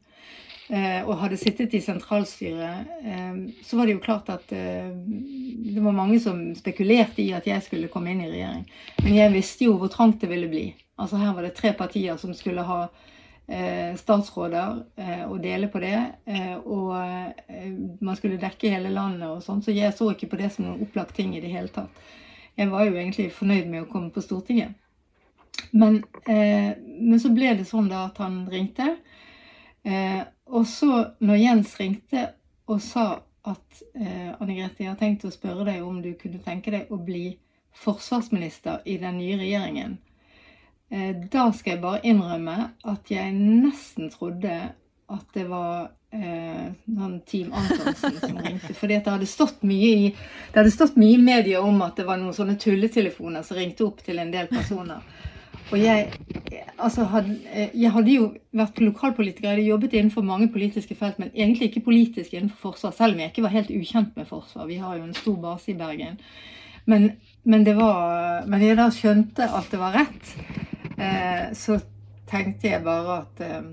eh, 0.69 1.01
og 1.01 1.17
hadde 1.21 1.39
sittet 1.41 1.73
i 1.73 1.81
sentralstyret, 1.81 2.91
eh, 3.01 3.39
så 3.65 3.79
var 3.79 3.89
det 3.89 3.97
jo 3.97 4.03
klart 4.03 4.29
at 4.33 4.45
det 4.49 5.81
var 5.81 5.97
mange 5.97 6.19
som 6.21 6.45
spekulerte 6.57 7.23
i 7.23 7.31
at 7.37 7.49
jeg 7.49 7.65
skulle 7.65 7.91
komme 7.93 8.13
inn 8.13 8.25
i 8.25 8.31
regjering. 8.31 8.67
Men 9.01 9.17
jeg 9.17 9.33
visste 9.33 9.69
jo 9.69 9.77
hvor 9.81 9.93
trangt 9.93 10.21
det 10.21 10.29
ville 10.31 10.49
bli. 10.51 10.67
Altså 11.01 11.17
Her 11.21 11.33
var 11.33 11.45
det 11.45 11.55
tre 11.57 11.73
partier 11.77 12.17
som 12.21 12.35
skulle 12.37 12.65
ha 12.65 12.85
statsråder 13.99 14.77
eh, 14.95 15.23
og 15.27 15.41
dele 15.43 15.67
på 15.67 15.79
det. 15.83 15.97
og 16.63 16.93
man 17.99 18.15
skulle 18.15 18.39
dekke 18.39 18.71
hele 18.71 18.89
landet 18.89 19.27
og 19.27 19.43
sånn, 19.43 19.61
så 19.61 19.75
jeg 19.75 19.93
så 19.93 20.11
ikke 20.11 20.29
på 20.31 20.39
det 20.39 20.51
som 20.53 20.65
noen 20.65 20.85
opplagt 20.85 21.15
ting 21.15 21.35
i 21.35 21.41
det 21.43 21.51
hele 21.51 21.67
tatt. 21.67 21.91
Jeg 22.55 22.69
var 22.69 22.85
jo 22.85 22.95
egentlig 22.95 23.31
fornøyd 23.33 23.67
med 23.67 23.83
å 23.83 23.89
komme 23.89 24.13
på 24.13 24.21
Stortinget. 24.21 24.77
Men, 25.71 26.03
eh, 26.29 26.73
men 26.77 27.19
så 27.19 27.31
ble 27.33 27.55
det 27.57 27.65
sånn 27.65 27.89
da 27.89 28.05
at 28.07 28.19
han 28.21 28.43
ringte. 28.49 28.95
Eh, 29.83 30.21
og 30.53 30.67
så, 30.67 31.15
når 31.19 31.41
Jens 31.41 31.75
ringte 31.79 32.27
og 32.69 32.81
sa 32.81 33.07
at 33.49 33.81
eh, 33.97 34.31
Anne 34.39 34.55
Grete, 34.55 34.83
jeg 34.83 34.91
har 34.91 34.99
tenkt 34.99 35.25
å 35.27 35.33
spørre 35.33 35.65
deg 35.67 35.83
om 35.83 35.99
du 36.03 36.13
kunne 36.19 36.41
tenke 36.45 36.71
deg 36.71 36.91
å 36.93 36.99
bli 37.01 37.33
forsvarsminister 37.83 38.85
i 38.85 38.99
den 39.01 39.17
nye 39.19 39.39
regjeringen, 39.41 39.97
eh, 39.97 40.12
da 40.89 41.47
skal 41.55 41.71
jeg 41.73 41.81
bare 41.81 42.03
innrømme 42.05 42.55
at 42.91 43.09
jeg 43.09 43.31
nesten 43.33 44.11
trodde 44.13 44.51
at 45.13 45.25
det 45.33 45.45
var 45.49 45.89
eh, 46.13 46.71
han 46.97 47.19
Team 47.25 47.53
Antonsen 47.53 48.19
som 48.19 48.37
ringte. 48.37 48.73
Fordi 48.73 48.97
det 48.97 49.11
hadde 49.11 49.29
stått 49.29 49.63
mye 49.67 49.91
i 49.91 50.07
det 50.13 50.59
hadde 50.59 50.73
stått 50.73 50.97
mye 50.99 51.17
i 51.17 51.21
media 51.21 51.61
om 51.61 51.81
at 51.85 51.99
det 51.99 52.07
var 52.07 52.21
noen 52.21 52.35
sånne 52.35 52.57
tulletelefoner 52.61 53.45
som 53.45 53.59
ringte 53.59 53.85
opp 53.87 54.03
til 54.05 54.21
en 54.21 54.33
del 54.33 54.49
personer. 54.51 55.03
Og 55.71 55.79
jeg, 55.79 56.09
altså 56.77 57.05
hadde, 57.09 57.37
eh, 57.49 57.71
jeg 57.81 57.91
hadde 57.95 58.13
jo 58.13 58.25
vært 58.53 58.81
lokalpolitiker, 58.83 59.47
jeg 59.47 59.55
hadde 59.55 59.69
jobbet 59.69 59.95
innenfor 59.97 60.25
mange 60.27 60.49
politiske 60.53 60.95
felt, 60.97 61.17
men 61.21 61.31
egentlig 61.33 61.71
ikke 61.71 61.87
politisk 61.87 62.33
innenfor 62.33 62.69
forsvar, 62.69 62.93
selv 62.97 63.15
om 63.15 63.23
jeg 63.23 63.31
ikke 63.31 63.45
var 63.45 63.55
helt 63.55 63.71
ukjent 63.73 64.17
med 64.19 64.29
forsvar. 64.29 64.67
Vi 64.69 64.81
har 64.81 64.99
jo 64.99 65.07
en 65.07 65.17
stor 65.17 65.39
base 65.41 65.71
i 65.73 65.77
Bergen. 65.79 66.19
Men, 66.85 67.13
men, 67.47 67.65
var, 67.77 68.43
men 68.45 68.61
jeg 68.61 68.77
da 68.77 68.89
skjønte 68.91 69.47
at 69.47 69.71
det 69.71 69.79
var 69.79 69.95
rett, 69.95 70.35
eh, 71.03 71.47
så 71.57 71.79
tenkte 72.29 72.69
jeg 72.71 72.83
bare 72.85 73.23
at 73.23 73.43
eh, 73.43 73.65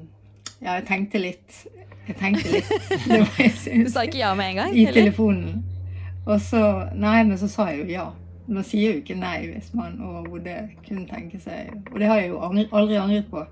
Ja, 0.60 0.74
jeg 0.76 0.86
tenkte 0.88 1.20
litt. 1.22 1.60
Jeg 2.08 2.16
tenkte 2.20 2.50
litt. 2.52 2.70
du 3.86 3.90
sa 3.90 4.04
ikke 4.04 4.20
ja 4.20 4.34
med 4.36 4.52
en 4.52 4.62
gang? 4.64 4.74
I 4.74 4.86
eller? 4.86 4.98
telefonen. 4.98 5.62
Og 6.26 6.40
så 6.44 6.62
Nei, 6.94 7.22
men 7.24 7.38
så 7.40 7.48
sa 7.50 7.70
jeg 7.70 7.84
jo 7.84 7.94
ja. 7.94 8.10
Man 8.50 8.66
sier 8.66 8.96
jo 8.96 9.00
ikke 9.00 9.16
nei 9.18 9.44
hvis 9.52 9.70
man 9.78 10.00
overhodet 10.02 10.74
kunne 10.82 11.06
tenke 11.08 11.38
seg 11.42 11.70
Og 11.92 12.00
det 12.02 12.08
har 12.10 12.18
jeg 12.18 12.32
jo 12.32 12.40
aldri 12.42 12.98
angret 12.98 13.28
på. 13.30 13.44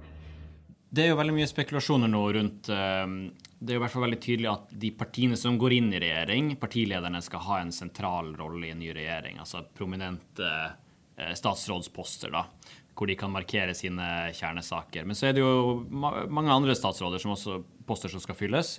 Det 0.88 1.04
er 1.04 1.12
jo 1.12 1.18
veldig 1.20 1.37
mye 1.37 1.49
spekulasjoner 1.49 2.11
nå 2.11 2.23
rundt 2.35 2.70
ehm, 2.73 3.16
Det 3.61 3.73
er 3.73 3.76
jo 3.76 3.82
i 3.82 3.85
hvert 3.85 3.94
fall 3.94 4.06
veldig 4.06 4.20
tydelig 4.25 4.50
at 4.50 4.75
de 4.85 4.90
partiene 4.97 5.38
som 5.38 5.58
går 5.61 5.76
inn 5.76 5.92
i 5.92 6.00
regjering, 6.02 6.54
partilederne 6.61 7.20
skal 7.25 7.44
ha 7.44 7.61
en 7.62 7.73
sentral 7.75 8.32
rolle 8.38 8.68
i 8.68 8.73
en 8.73 8.80
ny 8.80 8.92
regjering. 8.97 9.40
Altså 9.42 9.64
prominente 9.75 10.49
eh, 11.18 11.35
statsrådsposter, 11.37 12.32
da 12.32 12.47
hvor 12.99 13.07
de 13.07 13.17
kan 13.19 13.31
markere 13.31 13.75
sine 13.78 14.05
kjernesaker. 14.35 15.07
Men 15.07 15.19
så 15.19 15.28
er 15.28 15.37
det 15.37 15.45
jo 15.45 15.85
mange 15.93 16.50
andre 16.50 16.75
statsråder 16.75 17.23
som 17.23 17.37
også 17.37 17.61
poster 17.87 18.11
som 18.11 18.23
skal 18.23 18.38
fylles. 18.38 18.78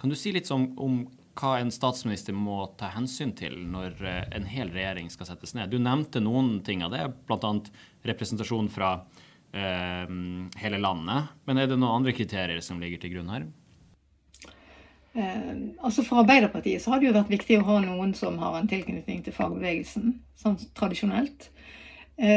Kan 0.00 0.10
du 0.10 0.16
si 0.16 0.32
litt 0.32 0.48
om, 0.54 0.70
om 0.80 1.02
hva 1.38 1.58
en 1.60 1.70
statsminister 1.74 2.34
må 2.34 2.62
ta 2.78 2.90
hensyn 2.94 3.34
til 3.36 3.54
når 3.70 4.00
eh, 4.02 4.24
en 4.38 4.48
hel 4.48 4.72
regjering 4.74 5.10
skal 5.12 5.28
settes 5.30 5.54
ned? 5.54 5.70
Du 5.70 5.78
nevnte 5.82 6.22
noen 6.22 6.58
ting 6.66 6.82
av 6.86 6.94
det, 6.94 7.04
bl.a. 7.28 7.52
representasjon 8.08 8.70
fra 8.72 8.94
eh, 9.52 10.10
hele 10.62 10.82
landet. 10.82 11.34
Men 11.46 11.60
er 11.60 11.70
det 11.70 11.78
noen 11.78 12.00
andre 12.00 12.16
kriterier 12.16 12.62
som 12.64 12.80
ligger 12.82 13.02
til 13.02 13.16
grunn 13.16 13.34
her? 13.34 13.46
Eh, 15.18 15.52
altså 15.82 16.06
For 16.06 16.22
Arbeiderpartiet 16.24 16.82
så 16.82 16.94
har 16.94 17.02
det 17.02 17.10
jo 17.10 17.16
vært 17.16 17.36
viktig 17.36 17.60
å 17.60 17.68
ha 17.68 17.78
noen 17.84 18.14
som 18.18 18.38
har 18.42 18.58
en 18.58 18.70
tilknytning 18.70 19.22
til 19.26 19.36
fagbevegelsen, 19.36 20.18
sånn 20.38 20.58
tradisjonelt. 20.78 21.50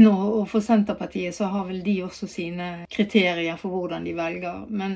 Um, 0.00 0.06
og 0.08 0.46
for 0.48 0.64
Senterpartiet 0.64 1.34
så 1.36 1.50
har 1.52 1.66
vel 1.68 1.82
de 1.84 1.98
også 2.06 2.24
sine 2.30 2.68
kriterier 2.88 3.58
for 3.60 3.74
hvordan 3.74 4.06
de 4.08 4.14
velger. 4.16 4.62
Men 4.72 4.94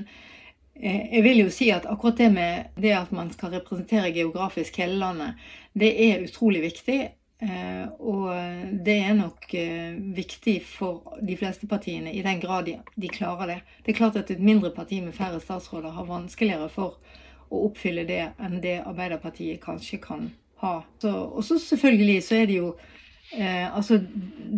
eh, 0.73 1.11
jeg 1.13 1.25
vil 1.27 1.43
jo 1.43 1.51
si 1.53 1.69
at 1.75 1.85
akkurat 1.85 2.17
det 2.23 2.31
med 2.33 2.81
det 2.81 2.95
at 2.97 3.13
man 3.13 3.29
skal 3.33 3.53
representere 3.59 4.15
geografisk 4.15 4.79
hele 4.81 4.97
landet, 5.03 5.37
det 5.77 5.93
er 6.07 6.25
utrolig 6.25 6.63
viktig. 6.65 6.97
Eh, 7.45 7.85
og 8.01 8.31
det 8.87 8.97
er 9.05 9.19
nok 9.19 9.53
eh, 9.59 10.01
viktig 10.17 10.57
for 10.65 11.19
de 11.21 11.37
fleste 11.37 11.69
partiene, 11.69 12.15
i 12.15 12.23
den 12.25 12.41
grad 12.41 12.65
de, 12.71 12.79
de 12.97 13.13
klarer 13.13 13.53
det. 13.53 13.59
Det 13.85 13.93
er 13.93 14.01
klart 14.01 14.17
at 14.17 14.33
et 14.33 14.41
mindre 14.41 14.73
parti 14.73 15.03
med 15.05 15.13
færre 15.13 15.43
statsråder 15.45 15.93
har 15.93 16.09
vanskeligere 16.09 16.71
for 16.73 16.97
å 17.53 17.67
oppfylle 17.69 18.07
det 18.09 18.23
enn 18.41 18.63
det 18.65 18.79
Arbeiderpartiet 18.87 19.61
kanskje 19.61 20.01
kan 20.01 20.31
ha. 20.63 20.79
Og 21.05 21.43
så 21.45 21.59
selvfølgelig 21.61 22.23
så 22.25 22.41
er 22.41 22.49
det 22.49 22.61
jo 22.63 22.75
Eh, 23.33 23.77
altså, 23.77 23.99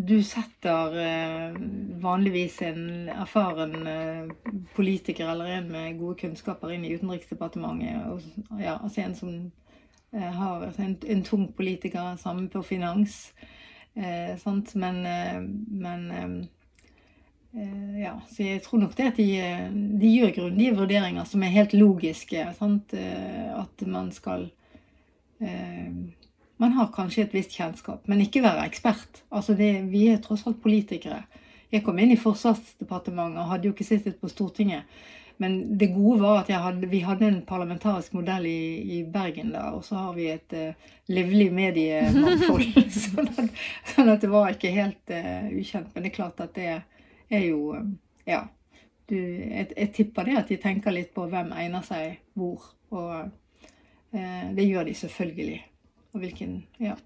du 0.09 0.23
setter 0.27 0.97
eh, 0.99 1.59
vanligvis 2.03 2.59
en 2.67 3.09
erfaren 3.09 3.87
eh, 3.87 4.33
politiker 4.75 5.31
eller 5.31 5.53
en 5.59 5.71
med 5.71 6.01
gode 6.01 6.19
kunnskaper 6.25 6.75
inn 6.75 6.85
i 6.85 6.97
Utenriksdepartementet. 6.97 8.11
Og, 8.11 8.59
ja, 8.61 8.75
altså 8.83 9.05
en 9.05 9.15
som 9.15 9.37
eh, 10.13 10.33
har 10.41 10.67
altså 10.67 10.83
en, 10.83 10.99
en, 11.07 11.23
tung 11.25 11.47
politiker, 11.57 12.17
samme 12.19 12.49
på 12.51 12.65
finans. 12.67 13.31
Eh, 13.95 14.35
men, 14.75 15.01
eh, 15.07 15.41
men 15.87 16.51
ja, 17.97 18.19
så 18.29 18.43
jeg 18.43 18.61
tror 18.67 18.83
nok 18.83 18.97
det 18.99 19.05
at 19.09 19.17
de, 19.17 19.31
de 19.97 20.09
gjør 20.11 20.35
grundige 20.43 20.75
vurderinger 20.77 21.25
som 21.25 21.41
er 21.43 21.55
helt 21.55 21.73
logiske. 21.73 22.43
Sant? 22.59 22.93
At 22.93 23.87
man 23.89 24.11
skal 24.13 24.51
man 26.57 26.73
har 26.73 26.93
kanskje 26.95 27.27
et 27.27 27.35
visst 27.37 27.53
kjennskap, 27.57 28.07
men 28.09 28.23
ikke 28.25 28.45
være 28.45 28.65
ekspert. 28.69 29.23
Altså 29.31 29.57
det, 29.59 29.73
vi 29.93 30.07
er 30.09 30.23
tross 30.25 30.47
alt 30.49 30.63
politikere. 30.63 31.23
Jeg 31.73 31.83
kom 31.85 31.99
inn 32.01 32.15
i 32.15 32.21
Forsvarsdepartementet 32.21 33.43
og 33.43 33.51
hadde 33.51 33.69
jo 33.69 33.75
ikke 33.75 33.89
sittet 33.89 34.17
på 34.21 34.31
Stortinget. 34.33 34.87
Men 35.37 35.79
det 35.79 35.91
gode 35.93 36.23
var 36.23 36.39
at 36.41 36.51
hadde, 36.51 36.89
vi 36.89 37.03
hadde 37.05 37.27
en 37.29 37.43
parlamentarisk 37.45 38.15
modell 38.17 38.47
i, 38.49 38.81
i, 38.97 39.03
Bergen 39.05 39.51
da, 39.53 39.67
og 39.77 39.85
så 39.85 39.99
har 40.01 40.15
vi 40.17 40.31
et 40.33 40.55
uh, 40.57 40.93
livlig 41.13 41.51
mediemangfold. 41.53 42.65
sånn, 43.03 43.29
at, 43.29 43.63
sånn, 43.93 44.13
at, 44.15 44.25
det 44.25 44.33
var 44.33 44.55
ikke 44.55 44.73
helt 44.73 45.13
uh, 45.13 45.51
ukjent. 45.53 45.93
Men 45.93 46.07
det 46.07 46.13
er 46.13 46.17
klart 46.17 46.41
at 46.41 46.57
det 46.57 46.71
er 46.73 47.49
jo 47.51 47.77
um, 47.77 47.97
Ja. 48.27 48.47
Du, 49.07 49.15
jeg, 49.15 49.69
jeg, 49.77 49.91
tipper 49.95 50.27
det 50.27 50.33
at 50.41 50.49
de 50.51 50.57
tenker 50.59 50.91
litt 50.91 51.13
på 51.15 51.29
hvem 51.31 51.53
egner 51.55 51.85
seg 51.87 52.17
hvor. 52.35 52.73
Og 52.97 53.13
uh, 53.29 54.47
det 54.57 54.65
gjør 54.65 54.89
de 54.89 54.97
selvfølgelig 54.99 55.61
og 56.17 56.25
hvilken 56.25 56.65
Ja. 56.83 56.97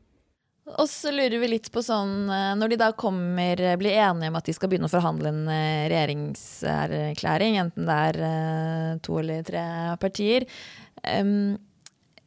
Og 0.78 0.86
så 0.86 1.10
lurer 1.10 1.40
vi 1.42 1.48
litt 1.50 1.70
på 1.72 1.82
sånn 1.82 2.28
eh, 2.30 2.52
Når 2.58 2.72
de 2.72 2.76
da 2.82 2.90
kommer, 2.94 3.58
blir 3.80 3.96
enige 3.96 4.30
om 4.30 4.38
at 4.38 4.46
de 4.46 4.54
skal 4.54 4.70
begynne 4.70 4.90
å 4.90 4.92
forhandle 4.92 5.32
en 5.32 5.48
eh, 5.50 5.88
regjeringserklæring, 5.90 7.58
enten 7.62 7.88
det 7.88 7.96
er 8.10 8.20
eh, 8.28 8.92
to 9.02 9.18
eller 9.22 9.42
tre 9.46 9.64
partier 10.02 10.46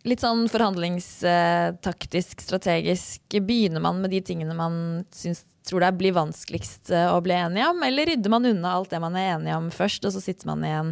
Litt 0.03 0.19
sånn 0.19 0.49
forhandlingstaktisk, 0.51 2.41
strategisk. 2.43 3.21
Begynner 3.31 3.79
man 3.85 4.01
med 4.03 4.11
de 4.11 4.19
tingene 4.25 4.55
man 4.57 4.73
syns, 5.15 5.45
tror 5.63 5.85
det 5.85 5.93
blir 5.95 6.17
vanskeligst 6.17 6.91
å 6.91 7.21
bli 7.23 7.37
enige 7.37 7.69
om, 7.71 7.79
eller 7.87 8.09
rydder 8.11 8.33
man 8.33 8.49
unna 8.49 8.73
alt 8.75 8.91
det 8.91 8.99
man 8.99 9.15
er 9.15 9.37
enige 9.37 9.55
om 9.61 9.69
først, 9.71 10.03
og 10.03 10.11
så 10.11 10.19
sitter 10.25 10.49
man 10.49 10.65
igjen 10.67 10.91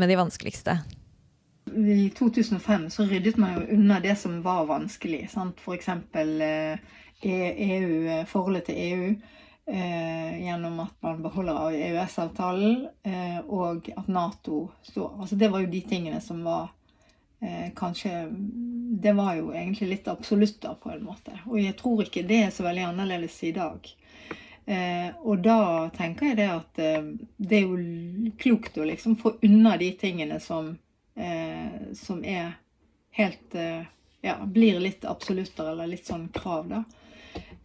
med 0.00 0.08
de 0.08 0.16
vanskeligste? 0.22 0.78
I 1.76 2.10
2005 2.18 2.90
så 2.90 3.04
ryddet 3.08 3.36
man 3.36 3.54
jo 3.54 3.76
unna 3.76 4.00
det 4.00 4.16
som 4.16 4.42
var 4.42 4.66
vanskelig. 4.66 5.28
Sant? 5.30 5.60
F.eks. 5.60 5.88
Eh, 5.88 6.78
EU, 7.24 8.08
e 8.08 8.24
forholdet 8.28 8.68
til 8.68 8.80
EU. 8.88 9.14
Eh, 9.66 10.44
gjennom 10.44 10.80
at 10.80 10.94
man 11.00 11.22
beholder 11.24 11.72
EØS-avtalen, 11.72 12.88
eh, 13.02 13.38
og 13.48 13.88
at 13.96 14.08
Nato 14.12 14.66
står 14.82 15.14
Altså 15.20 15.38
det 15.40 15.48
var 15.48 15.62
jo 15.64 15.70
de 15.72 15.80
tingene 15.80 16.20
som 16.20 16.42
var 16.44 16.66
eh, 17.40 17.70
kanskje 17.76 18.26
Det 19.00 19.14
var 19.16 19.38
jo 19.38 19.54
egentlig 19.54 19.88
litt 19.88 20.08
absolutter, 20.08 20.76
på 20.82 20.92
en 20.92 21.04
måte. 21.04 21.38
Og 21.46 21.56
jeg 21.62 21.76
tror 21.80 22.04
ikke 22.04 22.26
det 22.28 22.42
er 22.44 22.52
så 22.52 22.66
veldig 22.68 22.90
annerledes 22.90 23.40
i 23.48 23.54
dag. 23.56 23.88
Eh, 24.66 25.10
og 25.24 25.42
da 25.44 25.88
tenker 25.96 26.30
jeg 26.30 26.38
det 26.38 26.48
at 26.48 26.78
eh, 26.80 27.08
det 27.36 27.58
er 27.58 27.66
jo 27.68 28.30
klokt 28.40 28.78
å 28.80 28.86
liksom 28.88 29.16
få 29.20 29.34
unna 29.44 29.76
de 29.80 29.90
tingene 30.00 30.38
som 30.40 30.74
eh, 31.16 31.92
som 31.94 32.24
er 32.24 32.56
helt 33.14 33.54
eh, 33.54 33.82
Ja, 34.24 34.38
blir 34.46 34.78
litt 34.80 35.04
absolutter 35.04 35.66
eller 35.68 35.86
litt 35.90 36.06
sånn 36.08 36.30
krav, 36.32 36.70
da. 36.70 36.78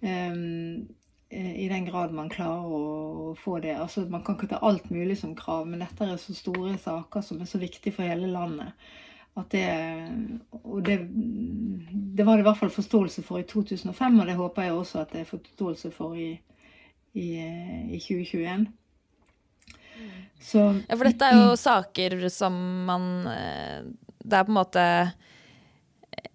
Um, 0.01 0.89
i 1.29 1.68
den 1.70 1.86
grad 1.86 2.12
man 2.12 2.29
klarer 2.29 2.65
å 2.74 3.36
få 3.38 3.60
det. 3.63 3.75
Altså, 3.77 4.01
Man 4.10 4.24
kan 4.25 4.36
ikke 4.36 4.50
ta 4.51 4.60
alt 4.65 4.89
mulig 4.89 5.20
som 5.20 5.36
krav, 5.38 5.68
men 5.70 5.84
dette 5.84 6.03
er 6.03 6.18
så 6.18 6.34
store 6.34 6.74
saker 6.82 7.22
som 7.22 7.41
er 7.41 7.48
så 7.48 7.62
viktige 7.62 7.94
for 7.94 8.10
hele 8.10 8.27
landet. 8.27 8.74
At 9.38 9.51
det, 9.53 9.68
og 10.63 10.82
det, 10.84 10.98
det 12.18 12.25
var 12.25 12.36
det 12.36 12.44
i 12.44 12.48
hvert 12.50 12.60
fall 12.60 12.74
forståelse 12.74 13.24
for 13.24 13.39
i 13.39 13.48
2005, 13.48 14.20
og 14.20 14.25
det 14.27 14.36
håper 14.39 14.65
jeg 14.65 14.74
også 14.74 15.03
at 15.03 15.13
det 15.13 15.22
er 15.22 15.29
forståelse 15.29 15.91
for 15.96 16.18
i, 16.18 16.32
i, 17.13 17.27
i 17.94 18.01
2021. 18.01 18.65
Så, 20.39 20.62
ja, 20.88 20.96
for 20.96 21.08
dette 21.10 21.27
er 21.27 21.36
jo 21.36 21.56
saker 21.60 22.15
som 22.32 22.56
man 22.88 23.27
eh, 23.27 23.82
Det 24.24 24.38
er 24.38 24.46
på 24.48 24.53
en 24.53 24.60
måte 24.62 24.86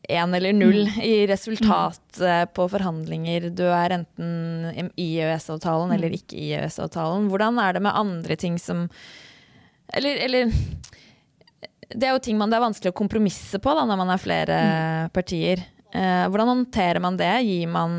én 0.08 0.36
eller 0.36 0.52
null 0.52 0.82
mm. 0.84 1.00
i 1.02 1.26
resultat 1.26 2.18
mm. 2.20 2.52
på 2.54 2.66
forhandlinger. 2.68 3.48
Du 3.56 3.64
er 3.64 3.96
enten 3.96 4.90
i 5.00 5.08
EØS-avtalen 5.24 5.94
eller 5.96 6.12
mm. 6.12 6.16
ikke 6.18 6.36
i 6.40 6.50
EØS-avtalen. 6.58 7.30
Hvordan 7.32 7.60
er 7.62 7.76
det 7.76 7.84
med 7.86 7.96
andre 7.96 8.36
ting 8.36 8.58
som 8.60 8.88
Eller, 9.88 10.16
eller 10.24 10.52
det 11.94 12.08
er 12.08 12.14
jo 12.14 12.22
ting 12.22 12.38
man 12.38 12.50
det 12.50 12.58
er 12.58 12.64
vanskelig 12.64 12.92
å 12.92 12.96
kompromisse 12.96 13.60
på 13.62 13.74
da, 13.76 13.84
når 13.86 14.00
man 14.00 14.12
er 14.12 14.20
flere 14.20 14.60
mm. 14.60 15.14
partier. 15.14 15.64
Eh, 15.94 16.28
hvordan 16.28 16.48
håndterer 16.48 17.00
man 17.00 17.16
det? 17.16 17.42
Gir 17.46 17.68
man 17.70 17.92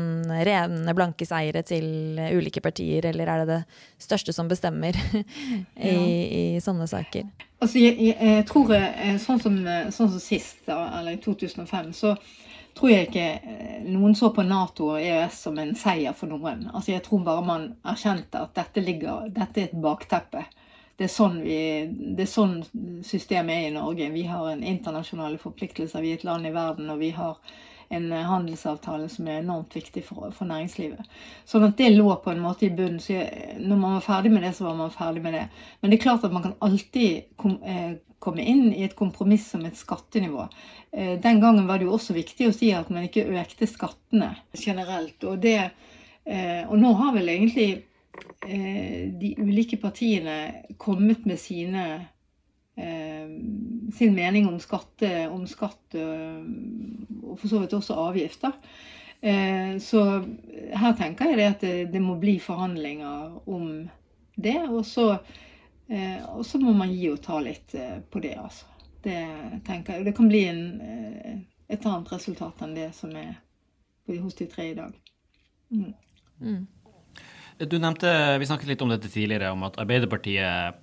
rene, 0.44 0.94
blanke 0.94 1.24
seire 1.24 1.62
til 1.64 2.18
ulike 2.36 2.60
partier, 2.60 3.08
eller 3.08 3.30
er 3.32 3.42
det 3.42 3.46
det 3.54 3.60
største 4.04 4.34
som 4.36 4.50
bestemmer 4.50 4.98
i, 5.92 5.94
i 5.96 6.42
sånne 6.60 6.84
saker? 6.90 7.24
Altså, 7.56 7.80
jeg, 7.80 7.96
jeg, 7.96 8.18
jeg 8.20 8.48
tror 8.50 8.74
eh, 8.76 9.14
sånn 9.22 9.40
som, 9.40 9.56
sånn 9.64 10.12
som 10.12 10.20
sist, 10.20 10.66
eller 10.68 11.14
i 11.16 11.22
2005, 11.24 11.94
så 11.96 12.12
tror 12.76 12.92
jeg 12.92 13.08
ikke 13.08 13.30
eh, 13.32 13.78
noen 13.88 14.12
så 14.18 14.28
på 14.36 14.44
Nato 14.44 14.90
og 14.92 15.00
EØS 15.00 15.40
som 15.46 15.56
en 15.62 15.72
seier 15.78 16.12
for 16.12 16.28
noen. 16.28 16.66
Altså, 16.74 16.92
jeg 16.92 17.04
tror 17.06 17.24
bare 17.24 17.48
man 17.48 17.70
erkjente 17.80 18.44
at 18.44 18.52
dette, 18.60 18.84
ligger, 18.84 19.30
dette 19.32 19.62
er 19.62 19.70
et 19.70 19.82
bakteppe 19.88 20.44
det 20.96 21.04
er, 21.04 21.12
sånn 21.12 21.42
vi, 21.44 21.56
det 22.16 22.24
er 22.24 22.28
sånn 22.30 22.54
systemet 23.04 23.52
er 23.52 23.66
i 23.68 23.72
Norge. 23.74 24.06
Vi 24.14 24.22
har 24.30 24.46
en 24.48 24.62
internasjonale 24.64 25.36
forpliktelser. 25.40 26.00
Vi 26.00 26.14
er 26.14 26.20
et 26.20 26.24
land 26.24 26.48
i 26.48 26.52
verden, 26.54 26.88
og 26.88 27.02
vi 27.02 27.10
har 27.12 27.36
en 27.88 28.08
handelsavtale 28.12 29.08
som 29.12 29.28
er 29.28 29.40
enormt 29.40 29.74
viktig 29.76 30.02
for, 30.06 30.30
for 30.34 30.48
næringslivet. 30.48 31.06
Sånn 31.48 31.66
at 31.68 31.76
det 31.78 31.92
lå 31.94 32.08
på 32.22 32.32
en 32.32 32.42
måte 32.44 32.68
i 32.68 32.72
bunnen. 32.74 33.00
Så 33.02 33.20
når 33.60 33.80
man 33.80 33.96
var 33.98 34.06
ferdig 34.06 34.32
med 34.34 34.46
det, 34.46 34.52
så 34.56 34.68
var 34.68 34.78
man 34.80 34.94
ferdig 34.94 35.22
med 35.24 35.36
det. 35.38 35.46
Men 35.80 35.92
det 35.92 35.98
er 35.98 36.04
klart 36.06 36.26
at 36.26 36.34
man 36.34 36.46
kan 36.46 36.56
alltid 36.66 37.32
kom, 37.40 37.58
eh, 37.62 37.98
komme 38.18 38.44
inn 38.44 38.70
i 38.72 38.84
et 38.86 38.96
kompromiss 38.98 39.48
om 39.58 39.66
et 39.68 39.78
skattenivå. 39.78 40.48
Eh, 40.92 41.16
den 41.22 41.42
gangen 41.42 41.66
var 41.68 41.78
det 41.78 41.88
jo 41.88 41.96
også 41.98 42.16
viktig 42.16 42.50
å 42.50 42.56
si 42.56 42.72
at 42.74 42.90
man 42.90 43.06
ikke 43.08 43.28
økte 43.38 43.70
skattene 43.70 44.34
generelt. 44.54 45.18
Og, 45.24 45.38
det, 45.42 45.58
eh, 46.24 46.64
og 46.66 46.78
nå 46.80 46.94
har 47.02 47.14
vel 47.18 47.34
egentlig 47.34 47.70
Eh, 48.48 49.08
de 49.20 49.34
ulike 49.38 49.76
partiene 49.76 50.64
kommet 50.78 51.24
med 51.26 51.38
sine 51.40 51.84
eh, 52.76 53.15
sin 53.96 54.14
mening 54.16 54.48
om, 54.50 54.58
skatte, 54.62 55.10
om 55.32 55.46
skatt 55.48 55.96
eh, 55.98 56.42
og 57.22 57.38
for 57.40 57.50
så 57.50 57.62
vidt 57.62 57.76
også 57.76 57.98
avgifter. 58.06 58.54
Så 59.82 60.00
her 60.76 60.92
tenker 60.94 61.30
jeg 61.32 61.38
det 61.38 61.46
at 61.48 61.62
det, 61.64 61.70
det 61.90 62.02
må 62.04 62.14
bli 62.20 62.34
forhandlinger 62.38 63.48
om 63.50 63.64
det. 64.36 64.58
Og 64.68 64.84
så, 64.86 65.06
og 66.28 66.44
så, 66.46 66.60
må 66.62 66.74
man 66.76 66.92
gi 66.92 67.08
og 67.10 67.22
ta 67.24 67.40
litt 67.42 67.74
på 68.12 68.22
det, 68.22 68.34
altså. 68.38 68.68
Det 69.02 69.16
tenker 69.66 69.96
jeg. 69.96 70.06
Det 70.06 70.14
kan 70.20 70.28
bli 70.30 70.44
en, 70.52 70.62
et 71.66 71.88
annet 71.88 72.12
resultat 72.12 72.62
enn 72.62 72.76
det 72.76 72.90
som 72.94 73.16
er 73.18 73.32
hos 74.14 74.38
de 74.38 74.46
tre 74.52 74.70
i 74.70 74.78
dag. 74.78 74.94
Mm. 75.72 75.94
Mm. 76.38 76.66
Du 77.58 77.78
nevnte, 77.78 78.38
Vi 78.38 78.46
snakket 78.46 78.68
litt 78.68 78.82
om 78.82 78.92
dette 78.92 79.08
tidligere, 79.08 79.50
om 79.50 79.62
at 79.66 79.78
Arbeiderpartiet 79.80 80.82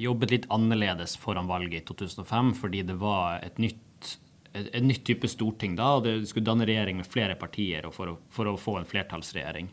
jobbet 0.00 0.30
litt 0.34 0.46
annerledes 0.52 1.16
foran 1.20 1.48
valget 1.50 1.82
i 1.82 1.86
2005 1.88 2.54
fordi 2.58 2.82
det 2.88 2.96
var 3.00 3.42
et 3.44 3.60
nytt, 3.62 4.16
et, 4.52 4.82
nytt 4.82 5.04
type 5.06 5.28
storting 5.30 5.76
da, 5.78 5.96
og 5.98 6.06
det 6.06 6.16
skulle 6.30 6.46
danne 6.46 6.66
regjering 6.68 7.00
med 7.00 7.10
flere 7.10 7.36
partier 7.40 7.86
for 7.94 8.14
å, 8.14 8.16
for 8.34 8.50
å 8.50 8.56
få 8.60 8.78
en 8.80 8.88
flertallsregjering. 8.88 9.70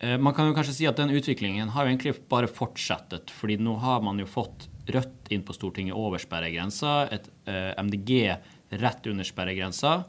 Eh, 0.00 0.16
man 0.18 0.36
kan 0.36 0.48
jo 0.48 0.56
kanskje 0.56 0.76
si 0.78 0.88
at 0.88 1.00
den 1.00 1.12
utviklingen 1.12 1.72
har 1.74 1.86
jo 1.86 1.92
egentlig 1.92 2.16
bare 2.30 2.50
fortsettet, 2.50 3.32
fordi 3.34 3.58
nå 3.60 3.76
har 3.82 4.04
man 4.04 4.20
jo 4.22 4.28
fått 4.28 4.68
Rødt 4.90 5.28
inn 5.30 5.44
på 5.46 5.54
Stortinget 5.54 5.94
over 5.94 6.18
sperregrensa, 6.18 7.04
et 7.14 7.28
eh, 7.46 7.70
MDG 7.78 8.32
rett 8.80 9.04
under 9.06 9.26
sperregrensa. 9.28 10.00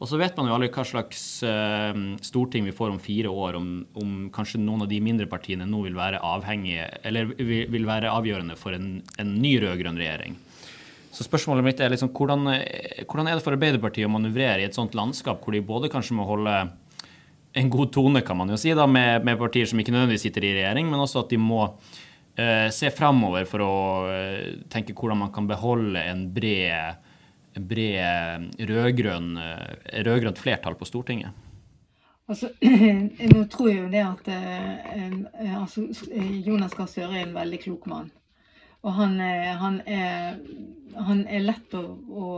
Og 0.00 0.08
så 0.08 0.16
vet 0.16 0.36
man 0.38 0.48
jo 0.48 0.54
aldri 0.56 0.70
hva 0.72 0.84
slags 0.88 1.22
uh, 1.44 1.92
storting 2.24 2.64
vi 2.64 2.72
får 2.72 2.94
om 2.94 3.00
fire 3.02 3.28
år, 3.28 3.58
om, 3.58 3.66
om, 4.00 4.14
kanskje 4.32 4.62
noen 4.62 4.86
av 4.86 4.88
de 4.88 5.00
mindre 5.04 5.28
partiene 5.28 5.66
nå 5.68 5.82
vil 5.84 5.98
være 5.98 6.22
avhengige, 6.24 6.86
eller 7.04 7.34
vil 7.36 7.88
være 7.88 8.12
avgjørende 8.12 8.56
for 8.56 8.76
en, 8.76 8.94
en 9.20 9.34
ny 9.42 9.58
rød-grønn 9.60 10.00
regjering. 10.00 10.38
Så 11.12 11.26
spørsmålet 11.26 11.66
mitt 11.66 11.82
er 11.84 11.92
liksom, 11.92 12.14
hvordan, 12.16 12.48
hvordan, 13.04 13.28
er 13.28 13.36
det 13.36 13.44
for 13.44 13.56
Arbeiderpartiet 13.56 14.08
å 14.08 14.12
manøvrere 14.14 14.62
i 14.62 14.68
et 14.70 14.78
sånt 14.78 14.96
landskap, 14.96 15.42
hvor 15.44 15.52
de 15.52 15.60
både 15.68 15.90
kanskje 15.92 16.16
må 16.16 16.24
holde 16.24 16.54
en 17.60 17.70
god 17.70 17.92
tone, 17.92 18.22
kan 18.24 18.38
man 18.38 18.54
jo 18.54 18.56
si, 18.62 18.72
da, 18.78 18.86
med, 18.88 19.26
med 19.26 19.36
partier 19.40 19.68
som 19.68 19.82
ikke 19.82 19.92
nødvendigvis 19.92 20.24
sitter 20.28 20.46
i 20.46 20.54
regjering, 20.60 20.88
men 20.88 21.02
også 21.02 21.26
at 21.26 21.34
de 21.34 21.40
må 21.42 21.64
uh, 21.66 22.68
se 22.72 22.92
framover 22.94 23.44
for 23.50 23.66
å 23.66 23.76
uh, 24.06 24.50
tenke 24.72 24.94
hvordan 24.96 25.26
man 25.26 25.34
kan 25.34 25.50
beholde 25.50 26.08
en 26.08 26.28
bred 26.32 27.09
bred 27.58 28.50
rød-grønn, 28.70 29.38
rød 30.06 30.36
flertall 30.38 30.76
på 30.78 30.88
Stortinget? 30.88 31.34
Altså, 32.30 32.52
nå 33.32 33.44
tror 33.50 33.68
jeg 33.68 33.80
jo 33.80 33.90
det 33.90 34.02
at 34.06 34.28
eh, 34.30 35.56
altså, 35.58 35.88
Jonas 36.46 36.76
Gahr 36.78 36.86
Støre 36.86 37.18
er 37.18 37.26
en 37.26 37.34
veldig 37.34 37.58
klok 37.64 37.88
mann. 37.90 38.12
Og 38.86 38.94
han, 38.96 39.18
han, 39.60 39.80
er, 39.84 40.38
han 40.96 41.24
er, 41.26 41.42
lett 41.44 41.74
å, 41.76 41.82
å, 42.08 42.28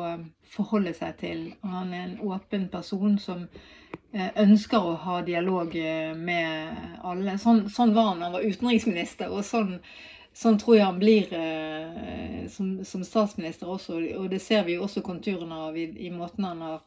forholde 0.52 0.90
seg 0.96 1.20
til. 1.20 1.44
Han 1.62 1.92
er 1.94 2.06
en 2.06 2.16
åpen 2.26 2.64
person 2.72 3.14
som 3.22 3.44
eh, 3.44 4.32
ønsker 4.42 4.82
å 4.82 4.96
ha 5.04 5.20
dialog 5.22 5.76
med 6.18 6.80
alle. 7.04 7.36
Sånn, 7.38 7.68
sånn 7.70 7.94
var 7.94 8.10
han 8.10 8.24
da 8.24 8.30
han 8.30 8.38
var 8.40 8.48
utenriksminister. 8.48 9.30
og 9.30 9.44
sånn 9.46 9.76
Sånn 10.34 10.56
tror 10.58 10.78
jeg 10.78 10.88
han 10.88 11.00
blir 11.00 11.32
eh, 11.36 12.46
som, 12.48 12.78
som, 12.88 13.04
statsminister 13.04 13.68
også, 13.68 13.98
og 14.16 14.30
det 14.32 14.40
ser 14.40 14.64
vi 14.64 14.78
jo 14.78 14.86
også 14.86 15.04
konturene 15.04 15.58
av 15.68 15.76
i, 15.76 15.84
i 16.06 16.10
måten 16.12 16.46
han 16.48 16.62
har, 16.64 16.78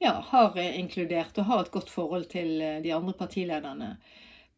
ja, 0.00 0.14
har 0.30 0.56
inkludert 0.64 1.36
og 1.36 1.50
har 1.50 1.64
et 1.64 1.74
godt 1.74 1.92
forhold 1.92 2.30
til 2.32 2.56
eh, 2.64 2.78
de 2.84 2.94
andre 2.96 3.12
partilederne 3.18 3.90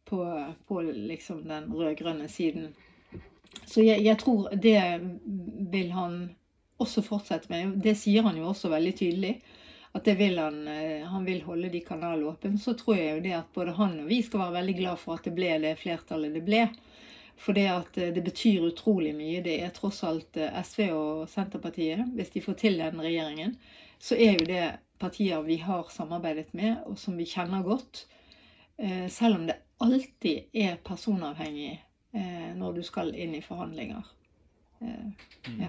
på, 0.09 0.23
på 0.67 0.81
liksom 0.81 1.43
den 1.49 1.67
rød-grønne 1.73 2.29
siden. 2.31 2.71
Så 3.65 3.83
jeg, 3.83 4.01
jeg, 4.05 4.17
tror 4.17 4.49
det 4.55 4.81
vil 5.71 5.91
han 5.91 6.19
også 6.79 7.03
fortsette 7.05 7.51
med. 7.51 7.77
Det 7.83 7.95
sier 7.99 8.23
han 8.25 8.37
jo 8.39 8.49
også 8.49 8.71
veldig 8.71 8.93
tydelig. 8.97 9.33
At 9.97 10.05
det 10.05 10.15
vil 10.19 10.37
han, 10.37 10.61
eh, 10.69 11.05
han 11.09 11.25
vil 11.25 11.41
holde 11.45 11.71
de 11.73 11.81
kanalene 11.81 12.29
åpne. 12.29 12.57
Så 12.61 12.75
tror 12.77 12.97
jeg 12.97 13.17
jo 13.17 13.23
det 13.25 13.35
at 13.39 13.53
både 13.53 13.75
han 13.77 13.97
og 14.03 14.09
vi 14.09 14.21
skal 14.25 14.45
være 14.45 14.57
veldig 14.59 14.75
glad 14.79 15.01
for 15.01 15.17
at 15.17 15.25
det 15.25 15.35
ble 15.37 15.55
det 15.63 15.75
flertallet 15.81 16.35
det 16.37 16.45
ble. 16.45 16.67
For 17.39 17.55
det 17.55 17.67
at 17.71 17.97
eh, 17.97 18.11
det 18.15 18.23
betyr 18.25 18.67
utrolig 18.67 19.13
mye. 19.15 19.41
Det 19.45 19.55
er 19.63 19.73
tross 19.75 20.03
alt 20.07 20.37
eh, 20.39 20.59
SV 20.63 20.89
og 20.91 21.25
Senterpartiet. 21.31 22.03
Hvis 22.17 22.33
de 22.35 22.43
får 22.43 22.59
til 22.59 22.79
den 22.81 23.01
regjeringen, 23.03 23.55
så 23.99 24.17
er 24.19 24.35
jo 24.35 24.47
det 24.49 24.63
partier 24.99 25.43
vi 25.47 25.59
har 25.63 25.87
samarbeidet 25.93 26.51
med, 26.57 26.81
og 26.87 26.99
som 26.99 27.15
vi 27.19 27.27
kjenner 27.29 27.63
godt. 27.63 28.05
Eh, 28.79 29.07
selv 29.11 29.39
om 29.39 29.45
det 29.47 29.59
alltid 29.79 30.51
er 30.53 30.81
personavhengig 30.83 31.77
når 32.57 32.71
du 32.73 32.79
skal 32.81 33.11
inn 33.13 33.35
i 33.37 33.41
forhandlinger. 33.45 34.01
Ja, 34.81 35.67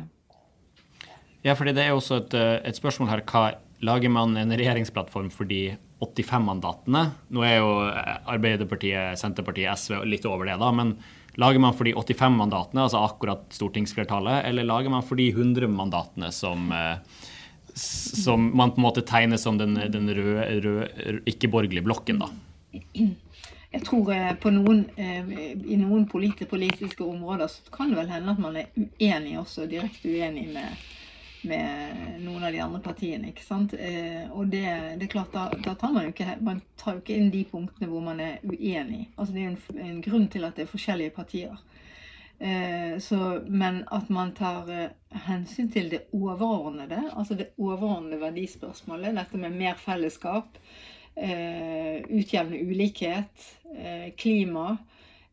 ja 1.45 1.53
fordi 1.53 1.75
det 1.77 1.85
er 1.85 1.93
også 1.93 2.17
et, 2.23 2.33
et 2.65 2.79
spørsmål 2.79 3.11
her. 3.11 3.23
Hva 3.29 3.43
lager 3.85 4.09
man 4.09 4.33
en 4.41 4.55
regjeringsplattform 4.57 5.29
for 5.35 5.45
de 5.45 5.77
85 6.01 6.47
mandatene? 6.47 7.03
Nå 7.29 7.45
er 7.45 7.59
jo 7.59 7.75
Arbeiderpartiet, 7.85 9.21
Senterpartiet, 9.21 9.69
SV 9.77 10.01
litt 10.09 10.25
over 10.25 10.49
det, 10.49 10.57
da. 10.65 10.73
men 10.73 10.97
Lager 11.39 11.63
man 11.63 11.75
for 11.77 11.87
de 11.87 11.95
85 11.95 12.37
mandatene, 12.37 12.85
altså 12.87 13.03
akkurat 13.07 13.45
stortingsflertallet, 13.55 14.45
eller 14.49 14.67
lager 14.67 14.91
man 14.91 15.05
for 15.07 15.21
de 15.21 15.29
100 15.31 15.69
mandatene 15.71 16.33
som, 16.35 16.71
eh, 16.75 16.99
som 17.75 18.51
man 18.57 18.75
på 18.75 18.83
en 18.83 18.87
måte 18.89 19.07
tegner 19.07 19.39
som 19.39 19.59
den, 19.59 19.79
den 19.93 20.11
røde, 20.11 20.47
røde 20.65 21.21
ikke-borgerlige 21.31 21.87
blokken, 21.87 22.23
da? 22.25 22.31
Jeg 23.71 23.85
tror 23.87 24.11
eh, 24.15 24.49
noen, 24.51 24.85
eh, 24.99 25.35
I 25.55 25.79
noen 25.79 26.09
politiske 26.11 27.07
områder 27.07 27.51
så 27.53 27.75
kan 27.75 27.93
det 27.93 28.01
vel 28.01 28.11
hende 28.11 28.35
at 28.35 28.43
man 28.43 28.59
er 28.59 28.73
uenig 28.75 29.37
også, 29.39 29.69
direkte 29.71 30.11
uenig 30.11 30.49
med 30.51 30.89
med 31.43 32.21
noen 32.21 32.45
av 32.45 32.53
de 32.53 32.61
andre 32.61 32.81
partiene. 32.85 33.31
ikke 33.31 33.45
sant? 33.45 33.75
Eh, 33.75 34.29
og 34.31 34.51
det, 34.53 34.65
det, 35.01 35.07
er 35.07 35.13
klart, 35.13 35.33
da, 35.33 35.49
da, 35.65 35.75
tar 35.79 35.95
man 35.95 36.07
jo 36.07 36.13
ikke, 36.13 36.37
man 36.45 36.63
tar 36.81 36.97
jo 36.97 37.03
ikke 37.05 37.17
inn 37.17 37.33
de 37.33 37.45
punktene 37.49 37.89
hvor 37.91 38.05
man 38.05 38.21
er 38.21 38.39
uenig. 38.45 39.07
Altså 39.17 39.35
Det 39.35 39.43
er 39.43 39.51
en, 39.53 39.85
en 39.89 40.01
grunn 40.05 40.29
til 40.33 40.47
at 40.47 40.59
det 40.59 40.67
er 40.67 40.73
forskjellige 40.73 41.17
partier. 41.17 41.57
Eh, 42.41 42.99
så, 43.05 43.41
men 43.49 43.83
at 43.93 44.13
man 44.13 44.35
tar 44.37 44.71
eh, 44.73 44.93
hensyn 45.27 45.71
til 45.73 45.91
det 45.93 46.07
overordnede, 46.17 47.03
altså 47.13 47.37
det 47.39 47.53
overordnede 47.59 48.21
verdispørsmålet, 48.21 49.17
dette 49.17 49.41
med 49.41 49.57
mer 49.57 49.81
fellesskap, 49.81 50.59
utjevne 51.21 52.57
ulikhet, 52.65 53.43
klima. 54.17 54.77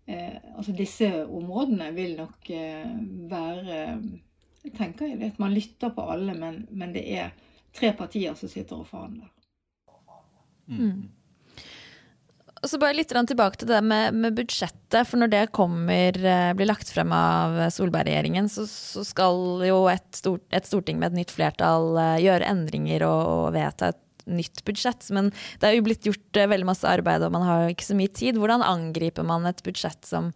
altså 0.09 0.73
disse 0.75 1.07
områdene 1.23 1.93
vil 1.95 2.15
nok 2.17 2.49
være 3.29 3.85
tenker 4.77 5.11
jeg 5.11 5.19
det, 5.21 5.33
at 5.33 5.41
man 5.41 5.53
lytter 5.55 5.93
på 5.95 6.05
alle, 6.11 6.33
men, 6.37 6.65
men 6.71 6.95
det 6.95 7.05
er 7.17 7.35
tre 7.77 7.93
partier 7.97 8.35
som 8.37 8.51
sitter 8.51 8.81
og 8.81 8.89
forhandler. 8.89 9.29
Mm. 10.67 11.07
Og 12.57 12.71
så 12.71 12.79
bare 12.81 12.97
litt 12.97 13.11
tilbake 13.13 13.59
til 13.61 13.69
det 13.69 13.79
med, 13.85 14.15
med, 14.17 14.35
budsjettet. 14.37 15.05
For 15.07 15.19
når 15.21 15.31
det 15.33 15.43
kommer, 15.55 16.17
eh, 16.17 16.53
blir 16.57 16.69
lagt 16.69 16.89
frem 16.91 17.13
av 17.13 17.59
Solberg-regjeringen, 17.73 18.49
så, 18.49 18.65
så, 18.69 19.05
skal 19.05 19.63
jo 19.67 19.83
et, 19.91 20.09
stort, 20.17 20.45
et, 20.49 20.65
storting 20.65 20.99
med 20.99 21.13
et 21.13 21.21
nytt 21.21 21.33
flertall 21.35 21.93
eh, 22.01 22.23
gjøre 22.25 22.49
endringer 22.49 23.05
og, 23.07 23.21
og, 23.33 23.47
vedta 23.55 23.91
et 23.93 24.25
nytt 24.27 24.63
budsjett. 24.67 25.05
Men 25.15 25.29
det 25.61 25.69
er 25.69 25.77
jo 25.77 25.85
blitt 25.85 26.09
gjort 26.09 26.41
eh, 26.41 26.49
veldig 26.49 26.69
masse 26.71 26.89
arbeid, 26.89 27.27
og 27.27 27.35
man 27.37 27.45
har 27.45 27.69
ikke 27.71 27.91
så 27.91 27.99
mye 27.99 28.11
tid. 28.11 28.41
Hvordan 28.41 28.65
angriper 28.65 29.27
man 29.27 29.45
et 29.49 29.61
budsjett 29.65 30.01
som 30.07 30.33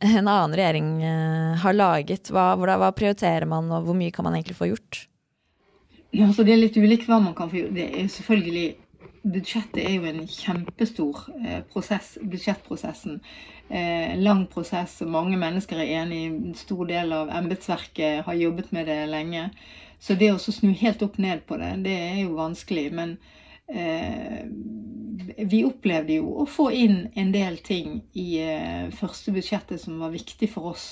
en 0.00 0.28
annen 0.28 0.56
regjering 0.56 0.88
har 1.62 1.76
laget? 1.76 2.30
Hva, 2.34 2.54
hva 2.58 2.90
prioriterer 2.96 3.46
man, 3.48 3.70
og 3.72 3.86
hvor 3.86 3.98
mye 3.98 4.14
kan 4.14 4.26
man 4.26 4.34
egentlig 4.38 4.56
få 4.58 4.70
gjort? 4.72 5.04
Ja, 6.14 6.32
så 6.32 6.44
Det 6.46 6.52
er 6.54 6.60
litt 6.62 6.76
ulikt 6.78 7.08
hva 7.10 7.20
man 7.22 7.34
kan 7.34 7.50
få 7.50 7.62
gjort. 7.62 7.74
Det 7.74 7.86
er 7.90 8.10
selvfølgelig 8.12 8.66
budsjettet 9.24 9.80
er 9.82 9.94
jo 9.96 10.06
en 10.08 10.26
kjempestor 10.28 11.24
eh, 11.40 11.60
prosess, 11.72 12.14
budsjettprosessen. 12.22 13.20
Eh, 13.68 14.12
lang 14.20 14.44
prosess, 14.52 15.00
mange 15.08 15.38
mennesker 15.40 15.80
er 15.80 15.94
enig. 16.02 16.20
En 16.28 16.54
stor 16.58 16.84
del 16.90 17.14
av 17.16 17.32
embetsverket 17.32 18.24
har 18.26 18.40
jobbet 18.40 18.72
med 18.76 18.86
det 18.90 19.00
lenge. 19.10 19.48
Så 19.98 20.16
det 20.20 20.30
å 20.34 20.38
snu 20.38 20.74
helt 20.76 21.02
opp 21.02 21.16
ned 21.18 21.46
på 21.48 21.56
det, 21.60 21.72
det 21.86 21.96
er 22.10 22.20
jo 22.24 22.36
vanskelig. 22.36 22.90
Men 22.92 23.16
eh, 23.66 24.44
vi 25.36 25.62
opplevde 25.66 26.18
jo 26.18 26.30
å 26.42 26.46
få 26.48 26.68
inn 26.74 27.08
en 27.18 27.32
del 27.34 27.58
ting 27.64 28.00
i 28.18 28.28
eh, 28.42 28.90
første 28.94 29.34
budsjettet 29.34 29.82
som 29.82 30.00
var 30.02 30.14
viktig 30.14 30.48
for 30.50 30.72
oss 30.72 30.86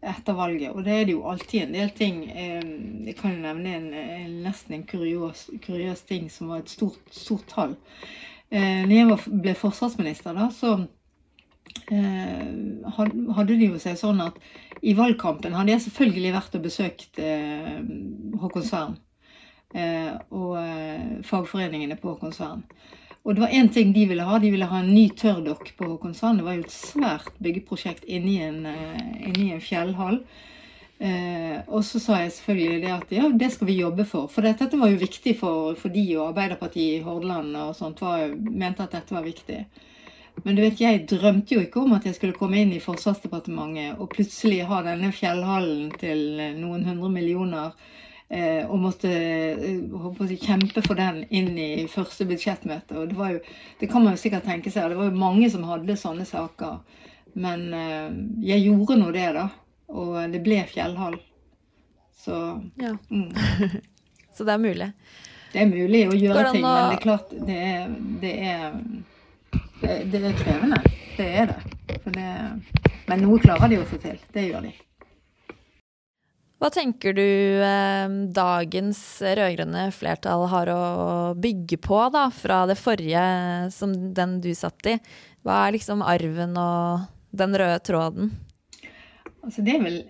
etter 0.00 0.36
valget. 0.36 0.72
Og 0.72 0.84
det 0.86 0.94
er 0.94 1.08
det 1.08 1.16
jo 1.16 1.26
alltid 1.28 1.64
en 1.64 1.74
del 1.74 1.90
ting. 1.96 2.22
Eh, 2.30 2.62
jeg 3.08 3.16
kan 3.18 3.34
jo 3.34 3.42
nevne 3.42 3.74
en, 3.76 3.88
en, 3.96 4.36
nesten 4.44 4.78
en 4.78 4.86
kuriøs, 4.88 5.48
kuriøs, 5.64 6.04
ting 6.08 6.30
som 6.32 6.52
var 6.52 6.62
et 6.62 6.72
stort, 6.72 7.02
stort 7.14 7.48
tall. 7.50 7.74
Eh, 8.50 8.86
når 8.86 8.96
jeg 8.96 9.40
ble 9.42 9.56
forsvarsminister, 9.58 10.36
da, 10.36 10.48
så 10.54 10.78
hadde 11.90 13.54
det 13.54 13.66
jo 13.68 13.78
seg 13.78 13.94
sånn 13.98 14.20
at 14.24 14.36
i 14.82 14.90
valgkampen 14.98 15.54
hadde 15.54 15.70
jeg 15.70 15.84
selvfølgelig 15.84 16.32
vært 16.34 16.56
og 16.58 16.64
besøkt 16.64 17.18
Håkonsvern. 18.42 18.96
Og 20.34 21.22
fagforeningene 21.26 21.98
på 21.98 22.10
Håkonsvern. 22.10 22.64
Og 23.24 23.34
det 23.36 23.42
var 23.42 23.52
én 23.52 23.68
ting 23.72 23.92
de 23.92 24.06
ville 24.08 24.24
ha. 24.24 24.38
De 24.38 24.50
ville 24.50 24.68
ha 24.68 24.78
en 24.80 24.94
ny 24.94 25.08
tørrdokk 25.16 25.74
på 25.76 25.96
konsernet, 26.00 26.38
Det 26.38 26.44
var 26.44 26.54
jo 26.54 26.64
et 26.64 26.72
svært 26.72 27.34
byggeprosjekt 27.38 28.04
inni 28.08 28.40
en, 28.42 28.64
uh, 28.66 29.28
inni 29.28 29.52
en 29.52 29.60
fjellhall. 29.60 30.22
Uh, 31.00 31.60
og 31.68 31.84
så 31.84 32.00
sa 32.00 32.18
jeg 32.20 32.32
selvfølgelig 32.32 32.80
det 32.82 32.92
at 32.92 33.12
ja, 33.12 33.28
det 33.28 33.52
skal 33.52 33.66
vi 33.66 33.80
jobbe 33.80 34.04
for. 34.04 34.26
For 34.28 34.42
dette, 34.42 34.64
dette 34.64 34.80
var 34.80 34.88
jo 34.88 35.00
viktig 35.00 35.36
for, 35.36 35.74
for 35.74 35.92
de 35.92 36.04
og 36.16 36.30
Arbeiderpartiet 36.30 37.00
i 37.00 37.04
Hordaland 37.04 37.56
og 37.56 37.76
sånt 37.76 38.00
var, 38.00 38.28
mente 38.36 38.84
at 38.84 38.96
dette 38.96 39.14
var 39.14 39.24
viktig. 39.24 39.64
Men 40.44 40.56
du 40.56 40.62
vet, 40.62 40.80
jeg 40.80 41.06
drømte 41.08 41.54
jo 41.54 41.60
ikke 41.60 41.80
om 41.80 41.92
at 41.92 42.06
jeg 42.06 42.16
skulle 42.16 42.36
komme 42.36 42.60
inn 42.60 42.72
i 42.72 42.80
Forsvarsdepartementet 42.80 44.00
og 44.00 44.12
plutselig 44.12 44.62
ha 44.68 44.80
denne 44.86 45.12
fjellhallen 45.12 45.90
til 46.00 46.22
noen 46.56 46.86
hundre 46.88 47.10
millioner 47.12 47.74
Eh, 47.74 48.09
og 48.70 48.78
måtte 48.78 49.10
eh, 49.10 50.26
si, 50.28 50.36
kjempe 50.38 50.82
for 50.84 50.98
den 50.98 51.24
inn 51.34 51.56
i 51.58 51.86
første 51.90 52.26
budsjettmøte. 52.30 52.94
Og 53.00 53.08
det, 53.10 53.16
var 53.18 53.32
jo, 53.34 53.40
det 53.80 53.88
kan 53.90 54.04
man 54.04 54.14
jo 54.14 54.20
sikkert 54.22 54.46
tenke 54.46 54.70
seg. 54.70 54.92
Det 54.92 54.98
var 55.00 55.10
jo 55.10 55.22
mange 55.22 55.48
som 55.50 55.66
hadde 55.66 55.98
sånne 55.98 56.26
saker. 56.28 56.78
Men 57.34 57.66
eh, 57.74 58.12
jeg 58.52 58.68
gjorde 58.68 59.00
nå 59.00 59.10
det, 59.16 59.26
da. 59.34 59.48
Og 59.90 60.14
det 60.30 60.42
ble 60.46 60.60
fjellhall. 60.70 61.18
Så 62.20 62.36
ja. 62.78 62.94
mm. 63.10 63.32
Så 64.36 64.46
det 64.46 64.54
er 64.54 64.62
mulig? 64.62 64.86
Det 65.50 65.64
er 65.64 65.66
mulig 65.66 66.04
å 66.06 66.14
gjøre 66.14 66.52
ting, 66.54 66.62
men 66.62 66.92
det 66.92 66.94
er 66.94 67.02
klart 67.02 67.32
det 67.48 67.56
er, 67.66 67.88
det 68.22 68.34
er, 68.52 68.76
det 70.12 70.20
er 70.20 70.36
krevende. 70.38 70.78
Det 71.16 71.26
er 71.42 71.50
det. 71.50 71.58
det. 72.14 72.28
Men 73.10 73.26
noe 73.26 73.42
klarer 73.42 73.72
de 73.72 73.80
å 73.82 73.88
få 73.90 73.98
til. 73.98 74.22
Det 74.30 74.46
gjør 74.46 74.68
de. 74.68 74.72
Hva 76.60 76.68
tenker 76.68 77.14
du 77.16 77.24
eh, 77.64 78.10
dagens 78.36 79.00
rød-grønne 79.24 79.86
flertall 79.96 80.44
har 80.52 80.68
å 80.74 80.82
bygge 81.40 81.78
på 81.80 82.02
da, 82.12 82.26
fra 82.28 82.66
det 82.68 82.76
forrige 82.76 83.22
som 83.72 83.94
den 84.12 84.38
du 84.44 84.50
satt 84.56 84.90
i? 84.92 84.98
Hva 85.40 85.62
er 85.64 85.78
liksom 85.78 86.04
arven 86.04 86.52
og 86.60 87.08
den 87.32 87.56
røde 87.56 87.80
tråden? 87.86 88.34
Altså 89.40 89.64
det 89.64 89.78
er 89.78 89.86
vel 89.86 90.02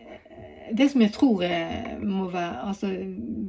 det 0.75 0.89
som 0.91 1.03
jeg 1.03 1.13
tror 1.15 1.41
være, 1.41 2.43
altså, 2.67 2.91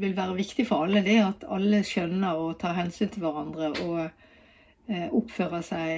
vil 0.02 0.14
være 0.18 0.38
viktig 0.38 0.66
for 0.68 0.86
alle, 0.86 1.04
det 1.06 1.18
er 1.18 1.28
at 1.28 1.46
alle 1.50 1.82
skjønner 1.86 2.38
og 2.38 2.60
tar 2.62 2.78
hensyn 2.78 3.10
til 3.14 3.26
hverandre 3.26 3.72
og 3.86 4.00
eh, 4.06 5.08
oppfører 5.10 5.66
seg 5.66 5.92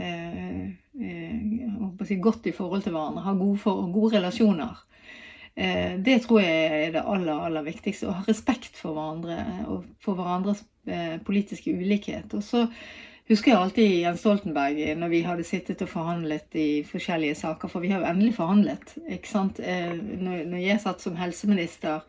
eh, 0.00 0.68
eh, 1.00 2.04
si, 2.08 2.18
godt 2.20 2.48
i 2.48 2.54
forhold 2.56 2.84
til 2.84 2.96
hverandre. 2.96 3.24
Har 3.26 3.40
gode, 3.40 3.58
for, 3.62 3.88
gode 3.92 4.16
relasjoner. 4.18 4.84
Eh, 5.56 5.96
det 6.04 6.18
tror 6.26 6.42
jeg 6.42 6.86
er 6.86 6.90
det 6.92 7.02
aller, 7.08 7.32
aller 7.48 7.64
viktigste. 7.64 8.10
Å 8.10 8.18
ha 8.18 8.24
respekt 8.28 8.76
for 8.76 8.96
hverandre 8.96 9.40
og 9.72 9.86
for 10.04 10.18
hverandres 10.18 10.62
eh, 10.84 11.16
politiske 11.24 11.72
ulikhet. 11.72 12.34
Og 12.36 12.44
så 12.44 12.66
husker 13.30 13.52
jeg 13.52 13.60
alltid 13.60 13.94
Jens 14.02 14.20
Stoltenberg 14.22 14.82
når 15.00 15.12
vi 15.14 15.22
hadde 15.24 15.48
sittet 15.48 15.82
og 15.86 15.92
forhandlet 15.94 16.58
i 16.60 16.68
forskjellige 16.86 17.38
saker. 17.40 17.72
For 17.72 17.84
vi 17.84 17.94
har 17.94 18.04
jo 18.04 18.10
endelig 18.10 18.36
forhandlet. 18.36 18.98
ikke 19.08 19.32
sant? 19.32 19.62
Eh, 19.64 19.96
når 19.96 20.60
jeg 20.60 20.82
satt 20.84 21.04
som 21.04 21.16
helseminister, 21.20 22.04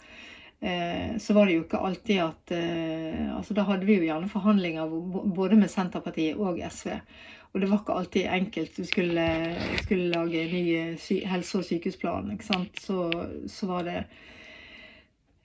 så 0.58 1.34
var 1.38 1.46
det 1.46 1.54
jo 1.54 1.64
ikke 1.68 1.80
alltid 1.86 2.18
at 2.24 2.52
altså 3.38 3.54
Da 3.54 3.62
hadde 3.68 3.86
vi 3.86 4.00
jo 4.00 4.08
gjerne 4.08 4.26
forhandlinger 4.32 4.90
både 5.38 5.54
med 5.60 5.70
Senterpartiet 5.70 6.40
og 6.42 6.58
SV. 6.58 6.96
Og 7.58 7.62
det 7.62 7.72
var 7.72 7.80
ikke 7.82 7.94
alltid 7.98 8.26
enkelt. 8.30 8.76
Du 8.78 8.86
skulle, 8.86 9.24
skulle 9.82 10.12
lage 10.14 10.44
ny 10.46 10.64
helse- 11.26 11.58
og 11.58 11.64
sykehusplan. 11.66 12.28
ikke 12.36 12.46
sant? 12.46 12.82
Så, 12.82 13.08
så 13.50 13.66
var 13.66 13.88
det 13.88 13.96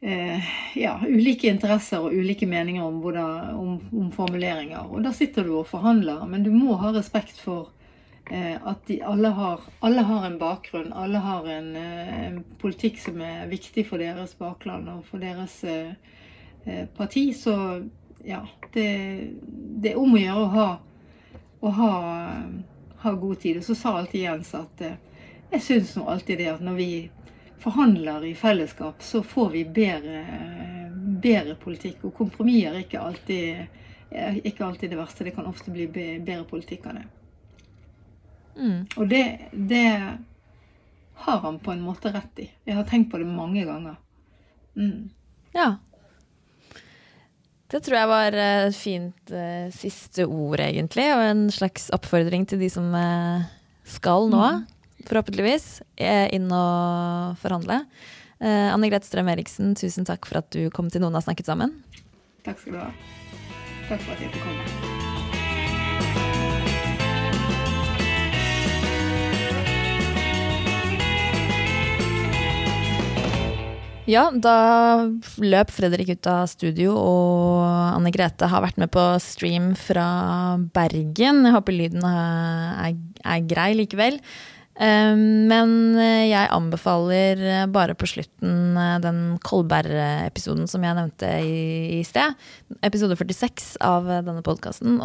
eh, 0.03 0.51
ja, 0.77 0.99
ulike 1.09 1.49
interesser 1.49 2.05
og 2.05 2.13
ulike 2.13 2.45
meninger 2.47 2.85
om, 2.85 2.99
hvordan, 3.01 3.55
om, 3.57 3.79
om, 3.97 4.11
formuleringer. 4.13 4.93
Og 4.93 5.07
da 5.07 5.15
sitter 5.17 5.49
du 5.49 5.55
og 5.63 5.71
forhandler, 5.73 6.21
men 6.29 6.45
du 6.45 6.53
må 6.53 6.77
ha 6.85 6.93
respekt 6.93 7.41
for 7.41 7.73
eh, 8.29 8.61
at 8.61 8.85
de, 8.93 9.01
alle, 9.01 9.33
har, 9.33 9.65
alle, 9.81 10.05
har, 10.13 10.29
en 10.29 10.39
bakgrunn. 10.45 10.93
Alle 10.93 11.25
har 11.25 11.49
en, 11.49 11.75
eh, 11.81 12.15
en, 12.27 12.39
politikk 12.61 13.01
som 13.01 13.25
er 13.25 13.49
viktig 13.49 13.89
for 13.89 14.05
deres 14.05 14.37
bakland 14.37 14.93
og 14.93 15.09
for 15.09 15.25
deres 15.25 15.63
eh, 15.65 15.97
eh 16.69 16.85
parti. 16.93 17.31
Så 17.33 17.57
ja, 18.21 18.45
det, 18.77 18.89
det 19.81 19.97
er 19.97 20.03
om 20.05 20.13
å 20.13 20.27
gjøre 20.29 20.45
å 20.45 20.57
ha 20.61 20.71
å 21.63 21.73
ha, 21.79 21.93
ha, 23.05 23.13
god 23.15 23.41
tid. 23.41 23.61
Og 23.61 23.67
så 23.67 23.77
sa 23.79 23.97
alltid 23.99 24.25
Jens 24.25 24.53
at 24.59 24.83
eh, 24.83 24.99
jeg 25.53 25.63
syns 25.63 25.95
nå 25.97 26.07
alltid 26.11 26.41
det 26.43 26.51
at 26.55 26.65
når 26.65 26.79
vi 26.79 26.91
forhandler 27.63 28.25
i 28.27 28.35
fellesskap, 28.35 29.03
så 29.03 29.23
får 29.23 29.51
vi 29.53 29.65
bedre, 29.65 30.23
bedre 31.23 31.55
politikk. 31.61 32.09
Og 32.09 32.17
kompromisser 32.19 32.75
er 32.75 32.83
ikke 32.83 33.03
alltid, 33.03 33.81
ikke 34.43 34.67
alltid 34.67 34.91
det 34.91 34.99
verste. 34.99 35.27
Det 35.29 35.35
kan 35.37 35.47
ofte 35.47 35.71
bli 35.71 35.87
bedre 35.93 36.43
politikk 36.49 36.89
av 36.91 36.99
det. 36.99 37.05
Mm. 38.57 38.81
Og 38.97 39.09
det, 39.09 39.23
det, 39.53 40.17
har 41.15 41.39
han 41.39 41.59
på 41.59 41.73
en 41.73 41.85
måte 41.85 42.11
rett 42.13 42.39
i. 42.39 42.51
Jeg 42.65 42.75
har 42.75 42.85
tenkt 42.85 43.13
på 43.13 43.19
det 43.19 43.29
mange 43.29 43.65
ganger. 43.65 43.95
Mm. 44.75 45.11
Ja. 45.53 45.77
Det 47.73 47.81
tror 47.81 47.97
jeg 47.97 48.11
var 48.11 48.37
et 48.37 48.77
fint 48.77 49.33
uh, 49.33 49.69
siste 49.73 50.27
ord, 50.29 50.61
egentlig. 50.61 51.07
Og 51.15 51.25
en 51.25 51.47
slags 51.53 51.89
oppfordring 51.97 52.45
til 52.49 52.61
de 52.61 52.69
som 52.73 52.91
uh, 52.93 53.47
skal 53.89 54.29
nå, 54.33 54.43
mm. 54.59 55.07
forhåpentligvis, 55.09 55.69
inn 56.37 56.53
og 56.53 57.41
forhandle. 57.41 57.81
Uh, 58.43 58.69
Anne 58.75 58.93
Grete 58.93 59.09
Strøm 59.09 59.33
Eriksen, 59.33 59.73
tusen 59.79 60.09
takk 60.09 60.29
for 60.29 60.43
at 60.43 60.53
du 60.53 60.67
kom 60.75 60.93
til 60.93 61.05
Noen 61.05 61.17
har 61.17 61.25
snakket 61.25 61.49
sammen. 61.49 61.79
Takk 62.45 62.61
skal 62.61 62.77
du 62.77 62.83
ha. 62.83 62.91
Takk 63.89 64.03
for 64.03 64.17
at 64.17 64.27
jeg 64.27 64.35
fikk 64.35 64.51
komme. 64.51 64.92
Ja, 74.11 74.25
da 74.35 74.57
løp 75.39 75.71
Fredrik 75.71 76.09
ut 76.17 76.27
av 76.27 76.49
studio, 76.51 76.97
og 76.99 77.61
Anne 77.95 78.11
Grete 78.15 78.49
har 78.51 78.65
vært 78.65 78.81
med 78.83 78.91
på 78.91 79.03
stream 79.23 79.77
fra 79.79 80.59
Bergen. 80.75 81.45
Jeg 81.47 81.55
håper 81.55 81.77
lyden 81.77 82.03
er, 82.09 82.97
er 83.23 83.47
grei 83.47 83.71
likevel. 83.79 84.19
Men 84.83 85.73
jeg 86.01 86.49
anbefaler 86.51 87.69
bare 87.71 87.95
på 87.95 88.09
slutten 88.09 88.79
den 89.05 89.21
Kolberg-episoden 89.45 90.65
som 90.67 90.83
jeg 90.83 90.97
nevnte 90.97 91.29
i, 91.45 92.01
sted. 92.09 92.35
Episode 92.83 93.19
46 93.21 93.77
av 93.85 94.09
denne 94.27 94.43
podkasten. 94.43 94.97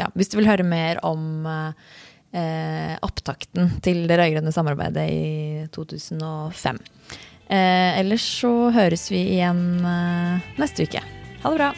Ja, 0.00 0.08
hvis 0.16 0.32
du 0.32 0.38
vil 0.40 0.48
høre 0.48 0.66
mer 0.66 0.98
om 1.06 1.44
eh, 1.46 2.96
opptakten 3.04 3.76
til 3.84 4.08
det 4.10 4.18
rød-grønne 4.18 4.56
samarbeidet 4.56 5.06
i 5.12 5.68
2005. 5.76 6.82
Eh, 7.54 7.98
ellers 8.00 8.24
så 8.40 8.50
høres 8.74 9.06
vi 9.12 9.20
igjen 9.36 9.60
eh, 9.86 10.46
neste 10.58 10.88
uke. 10.88 11.02
Ha 11.44 11.52
det 11.52 11.58
bra. 11.60 11.72